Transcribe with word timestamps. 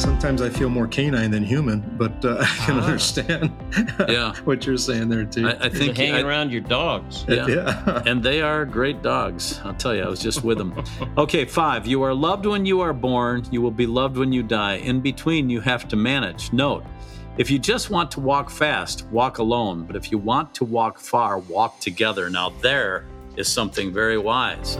Sometimes 0.00 0.40
I 0.40 0.48
feel 0.48 0.70
more 0.70 0.86
canine 0.86 1.30
than 1.30 1.42
human, 1.44 1.80
but 1.98 2.24
uh, 2.24 2.38
I 2.40 2.44
can 2.66 2.78
Ah. 2.78 2.84
understand 2.86 3.52
Yeah. 4.08 4.32
what 4.44 4.64
you're 4.64 4.78
saying 4.78 5.08
there 5.10 5.24
too. 5.24 5.46
I, 5.46 5.50
I 5.52 5.58
Think 5.68 5.74
think 5.74 5.96
hanging 5.98 6.14
I- 6.14 6.20
around 6.22 6.50
your 6.52 6.62
dogs. 6.62 7.24
yeah. 7.28 7.46
yeah. 7.46 8.02
and 8.06 8.22
they 8.22 8.40
are 8.40 8.64
great 8.64 9.02
dogs. 9.02 9.60
I'll 9.64 9.74
tell 9.74 9.94
you, 9.94 10.02
I 10.02 10.08
was 10.08 10.20
just 10.20 10.42
with 10.42 10.56
them. 10.58 10.72
Okay, 11.18 11.44
five. 11.44 11.86
You 11.86 12.02
are 12.02 12.14
loved 12.14 12.46
when 12.46 12.64
you 12.64 12.80
are 12.80 12.94
born. 12.94 13.44
You 13.50 13.60
will 13.60 13.70
be 13.70 13.86
loved 13.86 14.16
when 14.16 14.32
you 14.32 14.42
die. 14.42 14.76
In 14.76 15.00
between, 15.00 15.50
you 15.50 15.60
have 15.60 15.86
to 15.88 15.96
manage. 15.96 16.50
Note, 16.52 16.84
if 17.36 17.50
you 17.50 17.58
just 17.58 17.90
want 17.90 18.10
to 18.12 18.20
walk 18.20 18.48
fast, 18.50 19.06
walk 19.10 19.36
alone. 19.38 19.84
But 19.84 19.96
if 19.96 20.10
you 20.10 20.16
want 20.18 20.54
to 20.54 20.64
walk 20.64 20.98
far, 20.98 21.38
walk 21.40 21.78
together. 21.80 22.30
Now, 22.30 22.50
there 22.62 23.04
is 23.36 23.48
something 23.48 23.92
very 23.92 24.16
wise. 24.18 24.78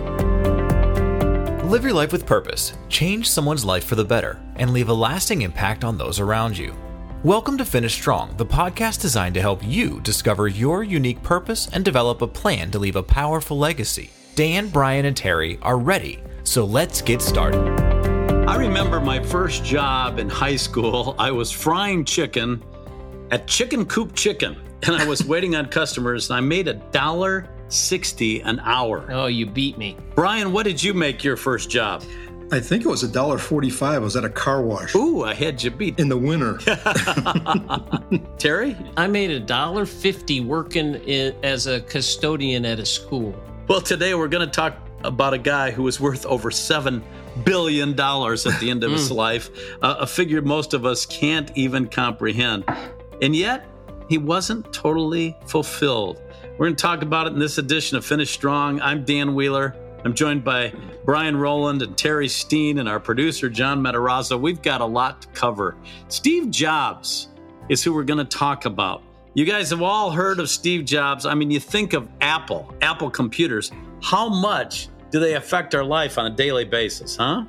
Live 1.71 1.84
your 1.84 1.93
life 1.93 2.11
with 2.11 2.27
purpose, 2.27 2.73
change 2.89 3.30
someone's 3.30 3.65
life 3.65 3.84
for 3.84 3.95
the 3.95 4.05
better, 4.05 4.41
and 4.56 4.73
leave 4.73 4.88
a 4.88 4.92
lasting 4.92 5.42
impact 5.42 5.84
on 5.84 5.97
those 5.97 6.19
around 6.19 6.59
you. 6.59 6.74
Welcome 7.23 7.56
to 7.59 7.65
Finish 7.65 7.95
Strong, 7.95 8.37
the 8.38 8.45
podcast 8.45 9.01
designed 9.01 9.37
to 9.37 9.41
help 9.41 9.65
you 9.65 10.01
discover 10.01 10.48
your 10.48 10.83
unique 10.83 11.23
purpose 11.23 11.69
and 11.73 11.84
develop 11.84 12.23
a 12.23 12.27
plan 12.27 12.73
to 12.73 12.80
leave 12.80 12.97
a 12.97 13.05
powerful 13.05 13.56
legacy. 13.56 14.11
Dan, 14.34 14.69
Brian, 14.69 15.05
and 15.05 15.16
Terry 15.16 15.61
are 15.62 15.78
ready, 15.78 16.19
so 16.42 16.64
let's 16.64 17.01
get 17.01 17.23
started. 17.23 17.61
I 18.48 18.56
remember 18.56 18.98
my 18.98 19.23
first 19.23 19.62
job 19.64 20.19
in 20.19 20.28
high 20.28 20.56
school. 20.56 21.14
I 21.20 21.30
was 21.30 21.52
frying 21.52 22.05
chicken 22.05 22.64
at 23.30 23.47
Chicken 23.47 23.87
Coop 23.87 24.16
Chicken, 24.16 24.56
and 24.83 24.97
I 24.97 25.06
was 25.06 25.25
waiting 25.34 25.55
on 25.55 25.66
customers, 25.66 26.30
and 26.30 26.37
I 26.37 26.41
made 26.41 26.66
a 26.66 26.75
dollar 26.91 27.48
sixty 27.73 28.41
an 28.41 28.60
hour. 28.60 29.06
Oh, 29.10 29.27
you 29.27 29.47
beat 29.47 29.78
me. 29.78 29.97
Brian, 30.15 30.52
what 30.52 30.65
did 30.65 30.83
you 30.83 30.95
make 30.95 31.24
your 31.24 31.37
first 31.37 31.70
job? 31.70 32.02
I 32.52 32.59
think 32.59 32.84
it 32.84 32.88
was 32.88 33.02
a 33.02 33.09
dollar 33.09 33.38
forty-five. 33.38 33.95
I 33.95 33.98
was 33.98 34.16
at 34.16 34.24
a 34.24 34.30
car 34.30 34.62
wash 34.62 34.95
Ooh, 34.95 35.23
I 35.23 35.34
had 35.34 35.62
you 35.62 35.70
beat. 35.70 35.98
in 35.98 36.09
the 36.09 36.17
winter. 36.17 36.59
Terry? 38.39 38.77
I 38.97 39.06
made 39.06 39.31
a 39.31 39.41
dollar 39.41 39.86
fifty 39.86 40.41
working 40.41 40.97
in, 40.97 41.34
as 41.42 41.67
a 41.67 41.81
custodian 41.83 42.64
at 42.64 42.78
a 42.81 42.86
school. 42.86 43.34
Well, 43.69 43.81
today 43.81 44.14
we're 44.14 44.28
going 44.28 44.47
to 44.47 44.53
talk 44.53 44.77
about 45.05 45.33
a 45.33 45.39
guy 45.39 45.70
who 45.70 45.83
was 45.84 46.00
worth 46.00 46.27
over 46.27 46.50
$7 46.50 47.03
billion 47.44 47.91
at 47.91 48.61
the 48.61 48.66
end 48.69 48.84
of 48.84 48.92
his 48.92 49.11
life, 49.11 49.50
uh, 49.83 49.97
a 50.00 50.06
figure 50.06 50.42
most 50.42 50.75
of 50.75 50.84
us 50.84 51.06
can't 51.06 51.50
even 51.56 51.89
comprehend. 51.89 52.64
And 53.22 53.34
yet, 53.34 53.66
he 54.09 54.19
wasn't 54.19 54.72
totally 54.72 55.37
fulfilled. 55.47 56.20
We're 56.61 56.66
going 56.66 56.77
to 56.77 56.83
talk 56.83 57.00
about 57.00 57.27
it 57.27 57.33
in 57.33 57.39
this 57.39 57.56
edition 57.56 57.97
of 57.97 58.05
Finish 58.05 58.33
Strong. 58.33 58.83
I'm 58.83 59.03
Dan 59.03 59.34
Wheeler. 59.34 59.75
I'm 60.05 60.12
joined 60.12 60.44
by 60.44 60.75
Brian 61.06 61.34
Rowland 61.34 61.80
and 61.80 61.97
Terry 61.97 62.28
Steen 62.28 62.80
and 62.80 62.86
our 62.86 63.00
producer, 63.00 63.48
John 63.48 63.83
Matarazzo. 63.83 64.39
We've 64.39 64.61
got 64.61 64.83
a 64.83 64.84
lot 64.84 65.22
to 65.22 65.28
cover. 65.28 65.75
Steve 66.08 66.50
Jobs 66.50 67.28
is 67.70 67.83
who 67.83 67.94
we're 67.94 68.05
going 68.05 68.19
to 68.19 68.27
talk 68.27 68.66
about. 68.66 69.03
You 69.33 69.47
guys 69.47 69.70
have 69.70 69.81
all 69.81 70.11
heard 70.11 70.38
of 70.38 70.50
Steve 70.50 70.84
Jobs. 70.84 71.25
I 71.25 71.33
mean, 71.33 71.50
you 71.50 71.61
think 71.61 71.94
of 71.94 72.06
Apple, 72.20 72.75
Apple 72.83 73.08
computers. 73.08 73.72
How 74.03 74.28
much 74.28 74.88
do 75.11 75.19
they 75.19 75.36
affect 75.36 75.75
our 75.75 75.83
life 75.83 76.19
on 76.19 76.27
a 76.27 76.36
daily 76.36 76.66
basis, 76.66 77.16
huh? 77.16 77.47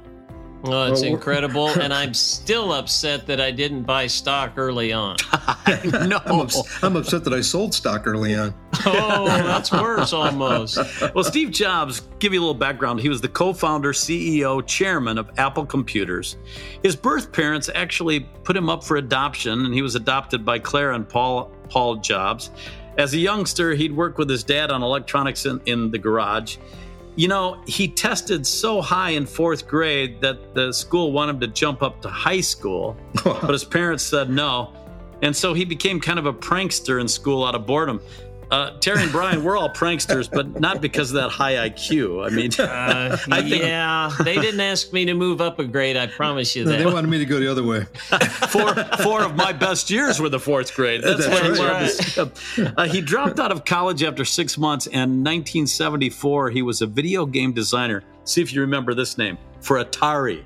Oh, 0.64 0.92
it's 0.92 1.02
Well, 1.02 1.10
incredible, 1.12 1.68
and 1.80 1.94
I'm 1.94 2.14
still 2.14 2.74
upset 2.74 3.26
that 3.28 3.42
I 3.42 3.52
didn't 3.52 3.84
buy 3.84 4.08
stock 4.08 4.54
early 4.58 4.94
on. 4.94 5.18
no. 6.08 6.20
I'm, 6.26 6.40
ups- 6.40 6.84
I'm 6.84 6.96
upset 6.96 7.24
that 7.24 7.34
I 7.34 7.42
sold 7.42 7.74
stock 7.74 8.08
early 8.08 8.36
on. 8.36 8.54
Oh, 8.84 9.26
that's 9.26 9.72
worse 9.72 10.12
almost. 10.12 10.80
Well, 11.14 11.24
Steve 11.24 11.52
Jobs, 11.52 12.02
give 12.18 12.34
you 12.34 12.40
a 12.40 12.42
little 12.42 12.56
background. 12.56 13.00
He 13.00 13.10
was 13.10 13.22
the 13.22 13.28
co 13.28 13.54
founder, 13.54 13.92
CEO, 13.94 14.66
chairman 14.66 15.20
of 15.20 15.30
Apple 15.38 15.68
Computers. 15.68 16.38
His 16.82 16.96
birth 16.96 17.32
parents 17.32 17.70
actually 17.76 18.22
put 18.44 18.58
him 18.58 18.70
up 18.70 18.84
for 18.84 18.98
adoption, 18.98 19.66
and 19.66 19.74
he 19.74 19.84
was 19.84 19.94
adopted 19.94 20.44
by 20.44 20.58
Claire 20.58 20.94
and 20.94 21.08
Paul, 21.08 21.52
Paul 21.70 21.98
Jobs. 21.98 22.50
As 22.98 23.14
a 23.14 23.20
youngster, 23.20 23.76
he'd 23.76 23.96
work 23.96 24.18
with 24.18 24.30
his 24.30 24.44
dad 24.44 24.72
on 24.72 24.82
electronics 24.82 25.46
in, 25.46 25.62
in 25.68 25.92
the 25.92 26.00
garage. 26.00 26.58
You 27.16 27.28
know, 27.28 27.62
he 27.68 27.88
tested 27.88 28.48
so 28.48 28.82
high 28.82 29.12
in 29.12 29.26
fourth 29.26 29.68
grade 29.68 30.22
that 30.22 30.54
the 30.54 30.72
school 30.72 31.12
wanted 31.12 31.34
him 31.34 31.40
to 31.42 31.48
jump 31.48 31.84
up 31.84 32.02
to 32.02 32.10
high 32.10 32.42
school, 32.42 32.96
but 33.24 33.50
his 33.50 33.66
parents 33.66 34.04
said 34.04 34.30
no. 34.30 34.74
And 35.22 35.36
so 35.36 35.54
he 35.54 35.66
became 35.66 36.00
kind 36.00 36.18
of 36.18 36.26
a 36.26 36.34
prankster 36.34 37.00
in 37.00 37.08
school 37.08 37.46
out 37.46 37.54
of 37.54 37.66
boredom. 37.66 38.02
Uh, 38.52 38.78
Terry 38.80 39.02
and 39.04 39.12
Brian, 39.14 39.44
we're 39.44 39.58
all 39.58 39.70
pranksters, 39.70 40.30
but 40.30 40.60
not 40.60 40.82
because 40.82 41.10
of 41.12 41.16
that 41.16 41.30
high 41.30 41.70
IQ. 41.70 42.26
I 42.26 42.30
mean, 42.36 42.52
Uh, 42.60 43.18
I 43.32 43.42
think- 43.42 43.64
yeah, 43.64 44.14
they 44.26 44.36
didn't 44.36 44.60
ask 44.60 44.92
me 44.92 45.06
to 45.06 45.14
move 45.14 45.40
up 45.40 45.58
a 45.60 45.64
grade. 45.64 45.96
I 45.96 46.08
promise 46.08 46.54
you 46.56 46.66
No, 46.66 46.72
they 46.78 46.86
wanted 46.86 47.08
me 47.10 47.18
to 47.20 47.26
go 47.26 47.40
the 47.40 47.50
other 47.50 47.64
way. 47.64 47.86
four 48.50 48.74
four 49.02 49.24
of 49.24 49.36
my 49.36 49.54
best 49.54 49.90
years 49.90 50.20
were 50.20 50.28
the 50.30 50.40
fourth 50.40 50.76
grade. 50.76 51.02
That's, 51.02 51.26
That's 51.26 51.42
where 51.42 51.52
right. 51.52 51.60
learned 51.60 51.90
to 51.98 52.04
skip. 52.04 52.74
Uh, 52.78 52.88
he 52.88 53.00
dropped 53.00 53.40
out 53.40 53.52
of 53.54 53.64
college 53.64 54.04
after 54.04 54.26
six 54.26 54.58
months, 54.58 54.88
and 54.88 55.24
1974 55.26 56.50
he 56.50 56.62
was 56.62 56.82
a 56.82 56.88
video 56.88 57.26
game 57.26 57.54
designer. 57.54 58.04
See 58.26 58.42
if 58.42 58.54
you 58.54 58.62
remember 58.62 58.94
this 58.94 59.18
name 59.18 59.38
for 59.62 59.84
Atari. 59.84 60.44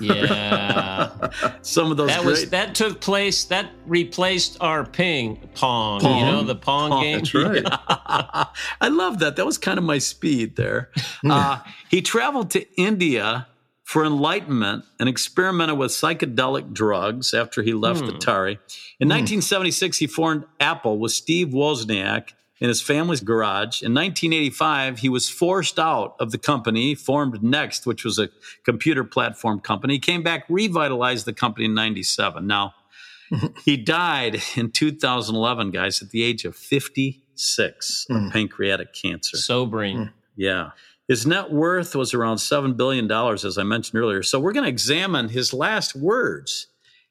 Yeah, 0.00 1.30
Some 1.62 1.90
of 1.90 1.96
those 1.96 2.08
that 2.08 2.22
great. 2.22 2.30
was 2.30 2.50
that 2.50 2.74
took 2.74 3.00
place. 3.00 3.44
That 3.44 3.70
replaced 3.86 4.58
our 4.60 4.84
ping 4.84 5.48
pong. 5.54 6.00
Pong? 6.00 6.18
You 6.18 6.32
know 6.32 6.42
the 6.42 6.54
pong, 6.54 6.90
Pong, 6.90 7.02
game. 7.02 7.18
That's 7.18 7.34
right. 7.34 7.62
I 8.80 8.88
love 8.88 9.18
that. 9.20 9.36
That 9.36 9.46
was 9.46 9.58
kind 9.58 9.78
of 9.78 9.84
my 9.84 9.98
speed 9.98 10.56
there. 10.56 10.90
Hmm. 11.22 11.30
Uh, 11.30 11.58
he 11.90 12.02
traveled 12.02 12.50
to 12.52 12.66
India 12.80 13.46
for 13.84 14.04
enlightenment 14.04 14.84
and 15.00 15.08
experimented 15.08 15.78
with 15.78 15.90
psychedelic 15.90 16.72
drugs 16.72 17.32
after 17.32 17.62
he 17.62 17.72
left 17.72 18.00
hmm. 18.00 18.10
Atari. 18.10 18.58
In 19.00 19.08
hmm. 19.08 19.16
1976, 19.16 19.98
he 19.98 20.06
formed 20.06 20.44
Apple 20.60 20.98
with 20.98 21.12
Steve 21.12 21.48
Wozniak 21.48 22.32
in 22.60 22.68
his 22.68 22.82
family's 22.82 23.20
garage. 23.20 23.82
In 23.82 23.94
1985, 23.94 24.98
he 24.98 25.08
was 25.08 25.28
forced 25.28 25.78
out 25.78 26.16
of 26.18 26.32
the 26.32 26.38
company, 26.38 26.94
formed 26.94 27.40
NeXT, 27.40 27.86
which 27.86 28.04
was 28.04 28.18
a 28.18 28.28
computer 28.64 29.04
platform 29.04 29.60
company. 29.60 29.94
He 29.94 30.00
came 30.00 30.22
back, 30.22 30.44
revitalized 30.48 31.26
the 31.26 31.32
company 31.32 31.66
in 31.66 31.74
97. 31.74 32.46
Now, 32.46 32.74
he 33.64 33.76
died 33.76 34.42
in 34.56 34.70
2011, 34.70 35.70
guys, 35.70 36.02
at 36.02 36.10
the 36.10 36.22
age 36.22 36.44
of 36.44 36.56
56 36.56 38.06
of 38.10 38.16
hmm. 38.16 38.28
pancreatic 38.30 38.92
cancer. 38.92 39.36
Sobering. 39.36 39.96
Hmm. 39.96 40.04
Yeah. 40.36 40.70
His 41.06 41.26
net 41.26 41.50
worth 41.50 41.94
was 41.94 42.12
around 42.12 42.36
$7 42.36 42.76
billion, 42.76 43.10
as 43.10 43.56
I 43.56 43.62
mentioned 43.62 44.00
earlier. 44.00 44.22
So 44.22 44.38
we're 44.38 44.52
going 44.52 44.64
to 44.64 44.70
examine 44.70 45.30
his 45.30 45.54
last 45.54 45.96
words 45.96 46.66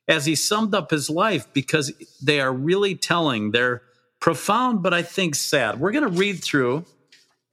as 0.07 0.25
he 0.25 0.35
summed 0.35 0.75
up 0.75 0.91
his 0.91 1.09
life 1.09 1.51
because 1.51 1.91
they 2.21 2.39
are 2.39 2.53
really 2.53 2.95
telling. 2.95 3.51
They're 3.51 3.81
profound, 4.19 4.83
but 4.83 4.93
I 4.93 5.01
think 5.01 5.35
sad. 5.35 5.79
We're 5.79 5.91
going 5.91 6.09
to 6.09 6.17
read 6.17 6.43
through, 6.43 6.85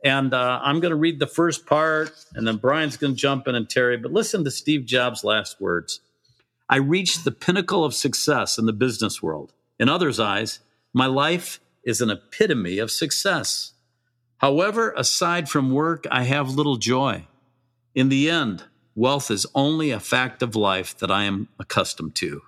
and 0.05 0.33
uh, 0.33 0.61
I'm 0.63 0.81
going 0.81 0.91
to 0.91 0.97
read 0.97 1.19
the 1.19 1.27
first 1.27 1.67
part, 1.67 2.13
and 2.35 2.47
then 2.47 2.57
Brian's 2.57 2.97
going 2.97 3.15
to 3.15 3.19
jump 3.19 3.49
in 3.49 3.55
and 3.55 3.69
Terry. 3.69 3.97
But 3.97 4.13
listen 4.13 4.45
to 4.45 4.51
Steve 4.51 4.85
Jobs' 4.85 5.25
last 5.25 5.61
words 5.61 6.01
I 6.69 6.77
reached 6.77 7.25
the 7.25 7.31
pinnacle 7.31 7.85
of 7.85 7.95
success 7.95 8.59
in 8.59 8.67
the 8.67 8.73
business 8.73 9.23
world. 9.23 9.53
In 9.79 9.89
others' 9.89 10.19
eyes, 10.19 10.61
my 10.93 11.07
life 11.07 11.61
is 11.85 12.01
an 12.01 12.11
epitome 12.11 12.79
of 12.79 12.91
success. 12.91 13.73
However, 14.39 14.93
aside 14.97 15.49
from 15.49 15.73
work, 15.73 16.07
I 16.11 16.23
have 16.25 16.55
little 16.55 16.77
joy. 16.77 17.27
In 17.95 18.09
the 18.09 18.31
end, 18.31 18.65
wealth 18.95 19.31
is 19.31 19.47
only 19.55 19.91
a 19.91 20.01
fact 20.01 20.43
of 20.43 20.57
life 20.57 20.97
that 20.99 21.11
I 21.11 21.25
am 21.25 21.49
accustomed 21.59 22.15
to. 22.17 22.43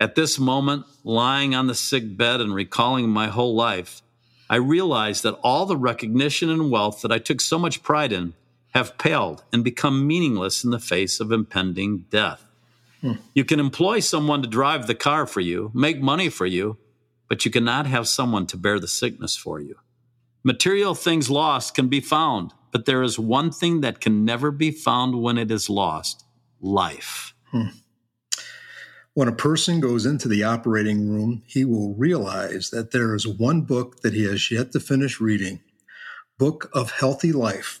At 0.00 0.14
this 0.14 0.38
moment, 0.38 0.86
lying 1.02 1.54
on 1.54 1.66
the 1.66 1.74
sick 1.74 2.16
bed 2.16 2.40
and 2.40 2.54
recalling 2.54 3.08
my 3.08 3.28
whole 3.28 3.54
life, 3.54 4.02
I 4.48 4.56
realize 4.56 5.22
that 5.22 5.38
all 5.42 5.66
the 5.66 5.76
recognition 5.76 6.48
and 6.50 6.70
wealth 6.70 7.02
that 7.02 7.12
I 7.12 7.18
took 7.18 7.40
so 7.40 7.58
much 7.58 7.82
pride 7.82 8.12
in 8.12 8.34
have 8.74 8.96
paled 8.98 9.42
and 9.52 9.64
become 9.64 10.06
meaningless 10.06 10.62
in 10.62 10.70
the 10.70 10.78
face 10.78 11.20
of 11.20 11.32
impending 11.32 12.06
death. 12.10 12.44
Hmm. 13.00 13.14
You 13.34 13.44
can 13.44 13.60
employ 13.60 14.00
someone 14.00 14.42
to 14.42 14.48
drive 14.48 14.86
the 14.86 14.94
car 14.94 15.26
for 15.26 15.40
you, 15.40 15.70
make 15.74 16.00
money 16.00 16.28
for 16.28 16.46
you, 16.46 16.78
but 17.28 17.44
you 17.44 17.50
cannot 17.50 17.86
have 17.86 18.08
someone 18.08 18.46
to 18.46 18.56
bear 18.56 18.78
the 18.78 18.88
sickness 18.88 19.36
for 19.36 19.60
you. 19.60 19.76
Material 20.44 20.94
things 20.94 21.28
lost 21.28 21.74
can 21.74 21.88
be 21.88 22.00
found, 22.00 22.52
but 22.70 22.86
there 22.86 23.02
is 23.02 23.18
one 23.18 23.50
thing 23.50 23.80
that 23.80 24.00
can 24.00 24.24
never 24.24 24.50
be 24.50 24.70
found 24.70 25.20
when 25.20 25.36
it 25.38 25.50
is 25.50 25.68
lost 25.68 26.24
life. 26.60 27.34
Hmm. 27.50 27.68
When 29.18 29.26
a 29.26 29.32
person 29.32 29.80
goes 29.80 30.06
into 30.06 30.28
the 30.28 30.44
operating 30.44 31.10
room, 31.10 31.42
he 31.44 31.64
will 31.64 31.92
realize 31.94 32.70
that 32.70 32.92
there 32.92 33.16
is 33.16 33.26
one 33.26 33.62
book 33.62 34.02
that 34.02 34.14
he 34.14 34.22
has 34.26 34.48
yet 34.48 34.70
to 34.70 34.78
finish 34.78 35.20
reading 35.20 35.58
Book 36.38 36.70
of 36.72 36.92
Healthy 36.92 37.32
Life. 37.32 37.80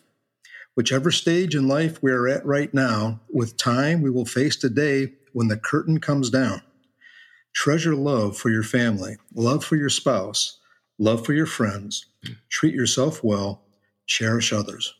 Whichever 0.74 1.12
stage 1.12 1.54
in 1.54 1.68
life 1.68 2.02
we 2.02 2.10
are 2.10 2.26
at 2.26 2.44
right 2.44 2.74
now, 2.74 3.20
with 3.30 3.56
time, 3.56 4.02
we 4.02 4.10
will 4.10 4.24
face 4.24 4.56
the 4.56 4.68
day 4.68 5.12
when 5.32 5.46
the 5.46 5.56
curtain 5.56 6.00
comes 6.00 6.28
down. 6.28 6.60
Treasure 7.54 7.94
love 7.94 8.36
for 8.36 8.50
your 8.50 8.64
family, 8.64 9.16
love 9.32 9.64
for 9.64 9.76
your 9.76 9.90
spouse, 9.90 10.58
love 10.98 11.24
for 11.24 11.34
your 11.34 11.46
friends. 11.46 12.06
Treat 12.48 12.74
yourself 12.74 13.22
well, 13.22 13.62
cherish 14.08 14.52
others. 14.52 14.92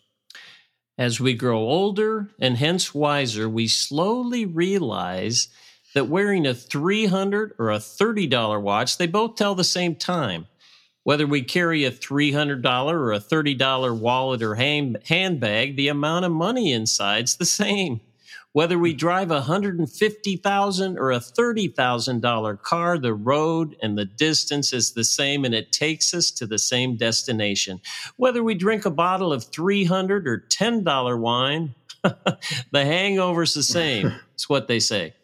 As 0.97 1.19
we 1.19 1.35
grow 1.35 1.59
older 1.59 2.29
and 2.39 2.59
hence 2.59 2.95
wiser, 2.95 3.49
we 3.49 3.67
slowly 3.67 4.47
realize 4.47 5.49
that 5.95 6.09
wearing 6.09 6.47
a 6.47 6.55
300 6.55 7.55
or 7.59 7.71
a 7.71 7.79
$30 7.79 8.61
watch, 8.61 8.99
they 8.99 9.07
both 9.07 9.37
tell 9.37 9.55
the 9.55 9.65
same 9.65 9.95
time. 9.95 10.47
Whether 11.05 11.27
we 11.27 11.43
carry 11.43 11.85
a 11.85 11.91
$300 11.91 12.93
or 12.93 13.13
a 13.13 13.21
$30 13.21 13.99
wallet 13.99 14.43
or 14.43 14.57
hand, 14.57 14.99
handbag, 15.07 15.77
the 15.77 15.89
amount 15.89 16.27
of 16.27 16.33
money 16.33 16.73
inside's 16.73 17.37
the 17.37 17.47
same. 17.47 18.01
Whether 18.53 18.79
we 18.79 18.93
hmm. 18.93 18.99
drive 18.99 19.31
a 19.31 19.35
150,000 19.35 20.99
or 20.99 21.13
a 21.13 21.19
$30,000 21.19 22.63
car, 22.63 22.99
the 22.99 23.15
road 23.15 23.77
and 23.83 23.97
the 23.97 24.05
distance 24.05 24.73
is 24.73 24.93
the 24.93 25.05
same 25.05 25.45
and 25.45 25.55
it 25.55 25.73
takes 25.73 26.13
us 26.15 26.31
to 26.33 26.47
the 26.47 26.59
same 26.59 26.97
destination. 26.97 27.81
Whether 28.17 28.43
we 28.43 28.55
drink 28.55 28.85
a 28.85 28.91
bottle 28.91 29.33
of 29.33 29.45
300 29.45 30.27
or 30.27 30.45
$10 30.51 31.19
wine, 31.19 31.75
the 32.03 32.85
hangover's 32.85 33.55
the 33.55 33.63
same. 33.63 34.13
It's 34.39 34.49
what 34.49 34.69
they 34.69 34.79
say. 34.79 35.15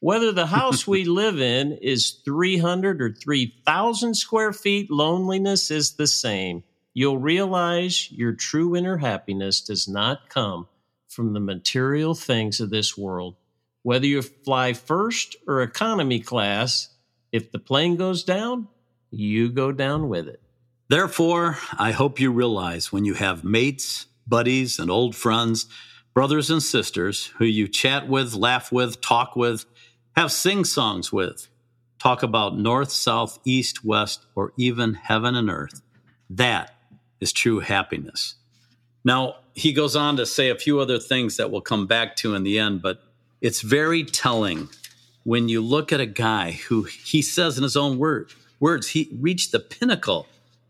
Whether 0.00 0.32
the 0.32 0.46
house 0.46 0.86
we 0.86 1.04
live 1.06 1.40
in 1.40 1.72
is 1.72 2.20
300 2.24 3.00
or 3.00 3.12
3,000 3.12 4.14
square 4.14 4.52
feet, 4.52 4.90
loneliness 4.90 5.70
is 5.70 5.92
the 5.92 6.06
same. 6.06 6.64
You'll 6.94 7.18
realize 7.18 8.10
your 8.10 8.32
true 8.32 8.74
inner 8.76 8.96
happiness 8.96 9.60
does 9.60 9.86
not 9.86 10.28
come 10.28 10.68
from 11.08 11.32
the 11.32 11.40
material 11.40 12.14
things 12.14 12.60
of 12.60 12.70
this 12.70 12.96
world. 12.96 13.36
Whether 13.82 14.06
you 14.06 14.22
fly 14.22 14.72
first 14.72 15.36
or 15.46 15.62
economy 15.62 16.20
class, 16.20 16.88
if 17.32 17.52
the 17.52 17.58
plane 17.58 17.96
goes 17.96 18.24
down, 18.24 18.68
you 19.10 19.50
go 19.50 19.72
down 19.72 20.08
with 20.08 20.26
it. 20.26 20.40
Therefore, 20.88 21.58
I 21.78 21.92
hope 21.92 22.20
you 22.20 22.30
realize 22.30 22.92
when 22.92 23.04
you 23.04 23.14
have 23.14 23.44
mates, 23.44 24.06
buddies, 24.26 24.78
and 24.78 24.90
old 24.90 25.14
friends, 25.14 25.66
brothers 26.14 26.50
and 26.50 26.62
sisters 26.62 27.26
who 27.38 27.44
you 27.44 27.68
chat 27.68 28.08
with, 28.08 28.34
laugh 28.34 28.72
with, 28.72 29.00
talk 29.00 29.36
with, 29.36 29.66
have 30.16 30.32
sing 30.32 30.64
songs 30.64 31.12
with, 31.12 31.48
talk 31.98 32.22
about 32.22 32.58
north, 32.58 32.90
south, 32.90 33.38
east, 33.44 33.84
west, 33.84 34.24
or 34.34 34.52
even 34.56 34.94
heaven 34.94 35.34
and 35.34 35.50
earth. 35.50 35.82
That 36.30 36.74
is 37.20 37.32
true 37.32 37.60
happiness. 37.60 38.34
Now, 39.04 39.36
he 39.54 39.72
goes 39.72 39.94
on 39.94 40.16
to 40.16 40.26
say 40.26 40.48
a 40.48 40.58
few 40.58 40.80
other 40.80 40.98
things 40.98 41.36
that 41.36 41.50
we'll 41.50 41.60
come 41.60 41.86
back 41.86 42.16
to 42.16 42.34
in 42.34 42.42
the 42.42 42.58
end, 42.58 42.82
but 42.82 43.02
it's 43.40 43.60
very 43.60 44.04
telling 44.04 44.68
when 45.24 45.48
you 45.48 45.60
look 45.60 45.92
at 45.92 46.00
a 46.00 46.06
guy 46.06 46.52
who 46.52 46.84
he 46.84 47.20
says 47.20 47.56
in 47.56 47.62
his 47.62 47.76
own 47.76 47.98
word, 47.98 48.32
words, 48.58 48.88
he 48.88 49.10
reached 49.20 49.52
the 49.52 49.60
pinnacle 49.60 50.26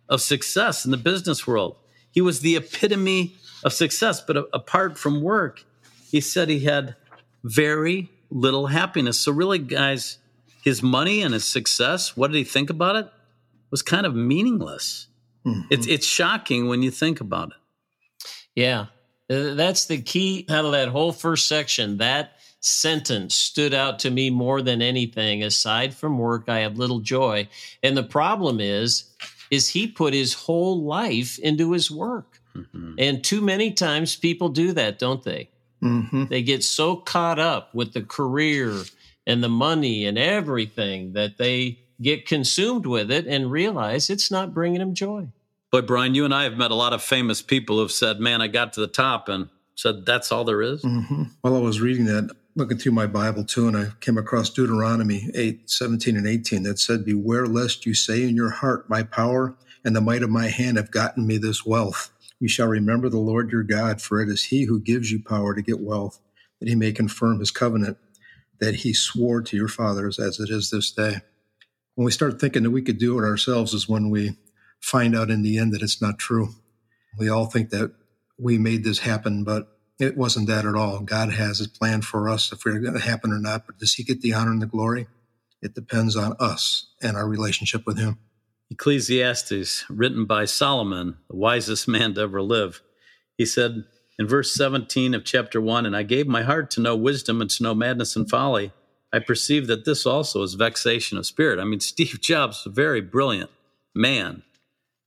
of 0.08 0.20
success 0.20 0.84
in 0.84 0.90
the 0.90 0.96
business 0.96 1.46
world. 1.46 1.76
He 2.10 2.20
was 2.20 2.40
the 2.40 2.56
epitome 2.56 3.36
of 3.64 3.72
success, 3.72 4.20
but 4.20 4.36
apart 4.52 4.98
from 4.98 5.22
work, 5.22 5.64
he 6.10 6.20
said 6.20 6.48
he 6.48 6.60
had 6.60 6.96
very 7.44 8.10
little 8.30 8.66
happiness. 8.66 9.18
So, 9.20 9.32
really, 9.32 9.58
guys, 9.58 10.18
his 10.62 10.82
money 10.82 11.22
and 11.22 11.32
his 11.34 11.44
success, 11.44 12.16
what 12.16 12.30
did 12.30 12.38
he 12.38 12.44
think 12.44 12.70
about 12.70 12.96
it? 12.96 13.08
Was 13.70 13.82
kind 13.82 14.06
of 14.06 14.14
meaningless. 14.14 15.08
Mm-hmm. 15.44 15.62
It's, 15.70 15.86
it's 15.86 16.06
shocking 16.06 16.68
when 16.68 16.82
you 16.82 16.90
think 16.90 17.20
about 17.20 17.48
it. 17.48 18.26
Yeah. 18.54 18.86
Uh, 19.28 19.54
that's 19.54 19.86
the 19.86 20.00
key 20.00 20.46
out 20.48 20.64
of 20.64 20.72
that 20.72 20.88
whole 20.88 21.12
first 21.12 21.46
section. 21.46 21.98
That 21.98 22.32
sentence 22.60 23.34
stood 23.34 23.74
out 23.74 23.98
to 24.00 24.10
me 24.10 24.30
more 24.30 24.62
than 24.62 24.82
anything. 24.82 25.42
Aside 25.42 25.94
from 25.94 26.18
work, 26.18 26.48
I 26.48 26.60
have 26.60 26.78
little 26.78 27.00
joy. 27.00 27.48
And 27.82 27.96
the 27.96 28.02
problem 28.02 28.60
is, 28.60 29.14
is 29.50 29.68
he 29.68 29.86
put 29.86 30.14
his 30.14 30.34
whole 30.34 30.82
life 30.82 31.38
into 31.38 31.72
his 31.72 31.90
work. 31.90 32.40
Mm-hmm. 32.56 32.94
And 32.98 33.22
too 33.22 33.40
many 33.40 33.72
times 33.72 34.16
people 34.16 34.48
do 34.48 34.72
that, 34.72 34.98
don't 34.98 35.22
they? 35.22 35.50
Mm-hmm. 35.82 36.24
They 36.26 36.42
get 36.42 36.64
so 36.64 36.96
caught 36.96 37.38
up 37.38 37.74
with 37.74 37.92
the 37.92 38.02
career 38.02 38.82
and 39.26 39.42
the 39.42 39.48
money 39.48 40.06
and 40.06 40.18
everything 40.18 41.12
that 41.12 41.38
they 41.38 41.80
get 42.00 42.26
consumed 42.26 42.86
with 42.86 43.10
it 43.10 43.26
and 43.26 43.50
realize 43.50 44.10
it's 44.10 44.30
not 44.30 44.54
bringing 44.54 44.78
them 44.78 44.94
joy. 44.94 45.28
But 45.72 45.86
Brian, 45.86 46.14
you 46.14 46.24
and 46.24 46.34
I 46.34 46.44
have 46.44 46.56
met 46.56 46.70
a 46.70 46.76
lot 46.76 46.92
of 46.92 47.02
famous 47.02 47.42
people 47.42 47.78
who've 47.78 47.92
said, 47.92 48.20
"Man, 48.20 48.40
I 48.40 48.46
got 48.46 48.72
to 48.74 48.80
the 48.80 48.86
top," 48.86 49.28
and 49.28 49.48
said, 49.74 50.06
"That's 50.06 50.30
all 50.30 50.44
there 50.44 50.62
is? 50.62 50.82
mm-hmm. 50.82 51.24
While 51.42 51.56
I 51.56 51.60
was 51.60 51.80
reading 51.80 52.06
that, 52.06 52.30
looking 52.56 52.78
through 52.78 52.92
my 52.92 53.06
Bible 53.06 53.44
too, 53.44 53.68
and 53.68 53.76
I 53.76 53.88
came 54.00 54.16
across 54.16 54.50
Deuteronomy 54.50 55.30
8, 55.34 55.68
17 55.68 56.16
and 56.16 56.26
18 56.26 56.62
that 56.64 56.78
said, 56.78 57.04
Beware 57.04 57.46
lest 57.46 57.86
you 57.86 57.94
say 57.94 58.22
in 58.22 58.34
your 58.34 58.50
heart, 58.50 58.88
My 58.88 59.02
power 59.02 59.54
and 59.84 59.94
the 59.94 60.00
might 60.00 60.22
of 60.22 60.30
my 60.30 60.48
hand 60.48 60.78
have 60.78 60.90
gotten 60.90 61.26
me 61.26 61.36
this 61.36 61.64
wealth. 61.64 62.10
You 62.40 62.48
shall 62.48 62.68
remember 62.68 63.08
the 63.08 63.18
Lord 63.18 63.50
your 63.50 63.62
God, 63.62 64.02
for 64.02 64.20
it 64.20 64.28
is 64.28 64.44
he 64.44 64.64
who 64.64 64.80
gives 64.80 65.10
you 65.10 65.22
power 65.22 65.54
to 65.54 65.62
get 65.62 65.80
wealth, 65.80 66.20
that 66.60 66.68
he 66.68 66.74
may 66.74 66.92
confirm 66.92 67.40
his 67.40 67.50
covenant 67.50 67.98
that 68.60 68.76
he 68.76 68.92
swore 68.92 69.42
to 69.42 69.56
your 69.56 69.68
fathers 69.68 70.18
as 70.18 70.40
it 70.40 70.50
is 70.50 70.70
this 70.70 70.90
day. 70.90 71.16
When 71.94 72.04
we 72.04 72.10
start 72.10 72.40
thinking 72.40 72.62
that 72.62 72.70
we 72.70 72.82
could 72.82 72.98
do 72.98 73.18
it 73.18 73.24
ourselves 73.24 73.74
is 73.74 73.88
when 73.88 74.10
we 74.10 74.36
find 74.80 75.16
out 75.16 75.30
in 75.30 75.42
the 75.42 75.58
end 75.58 75.72
that 75.72 75.82
it's 75.82 76.00
not 76.00 76.18
true. 76.18 76.50
We 77.18 77.28
all 77.28 77.46
think 77.46 77.70
that 77.70 77.92
we 78.38 78.58
made 78.58 78.84
this 78.84 79.00
happen, 79.00 79.44
but 79.44 79.68
it 79.98 80.16
wasn't 80.16 80.48
that 80.48 80.66
at 80.66 80.74
all. 80.74 81.00
God 81.00 81.32
has 81.32 81.58
his 81.58 81.68
plan 81.68 82.02
for 82.02 82.28
us 82.28 82.52
if 82.52 82.64
we're 82.64 82.80
going 82.80 82.94
to 82.94 83.00
happen 83.00 83.32
or 83.32 83.38
not. 83.38 83.66
But 83.66 83.78
does 83.78 83.94
he 83.94 84.04
get 84.04 84.20
the 84.20 84.34
honor 84.34 84.50
and 84.52 84.60
the 84.60 84.66
glory? 84.66 85.06
It 85.62 85.74
depends 85.74 86.16
on 86.16 86.36
us 86.38 86.92
and 87.02 87.16
our 87.16 87.26
relationship 87.26 87.86
with 87.86 87.98
him. 87.98 88.18
Ecclesiastes, 88.70 89.84
written 89.88 90.24
by 90.24 90.44
Solomon, 90.44 91.16
the 91.28 91.36
wisest 91.36 91.86
man 91.86 92.14
to 92.14 92.22
ever 92.22 92.42
live. 92.42 92.82
He 93.36 93.46
said 93.46 93.84
in 94.18 94.26
verse 94.26 94.54
17 94.54 95.14
of 95.14 95.24
chapter 95.24 95.60
1 95.60 95.86
And 95.86 95.96
I 95.96 96.02
gave 96.02 96.26
my 96.26 96.42
heart 96.42 96.70
to 96.72 96.80
know 96.80 96.96
wisdom 96.96 97.40
and 97.40 97.50
to 97.50 97.62
know 97.62 97.74
madness 97.74 98.16
and 98.16 98.28
folly. 98.28 98.72
I 99.12 99.20
perceive 99.20 99.66
that 99.68 99.84
this 99.84 100.04
also 100.04 100.42
is 100.42 100.54
vexation 100.54 101.16
of 101.16 101.26
spirit. 101.26 101.58
I 101.58 101.64
mean, 101.64 101.80
Steve 101.80 102.20
Jobs, 102.20 102.64
a 102.66 102.70
very 102.70 103.00
brilliant 103.00 103.50
man, 103.94 104.42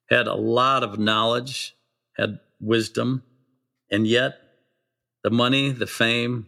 had 0.09 0.27
a 0.27 0.35
lot 0.35 0.83
of 0.83 0.97
knowledge, 0.97 1.75
had 2.17 2.39
wisdom, 2.59 3.23
and 3.91 4.07
yet 4.07 4.39
the 5.23 5.29
money, 5.29 5.71
the 5.71 5.87
fame 5.87 6.47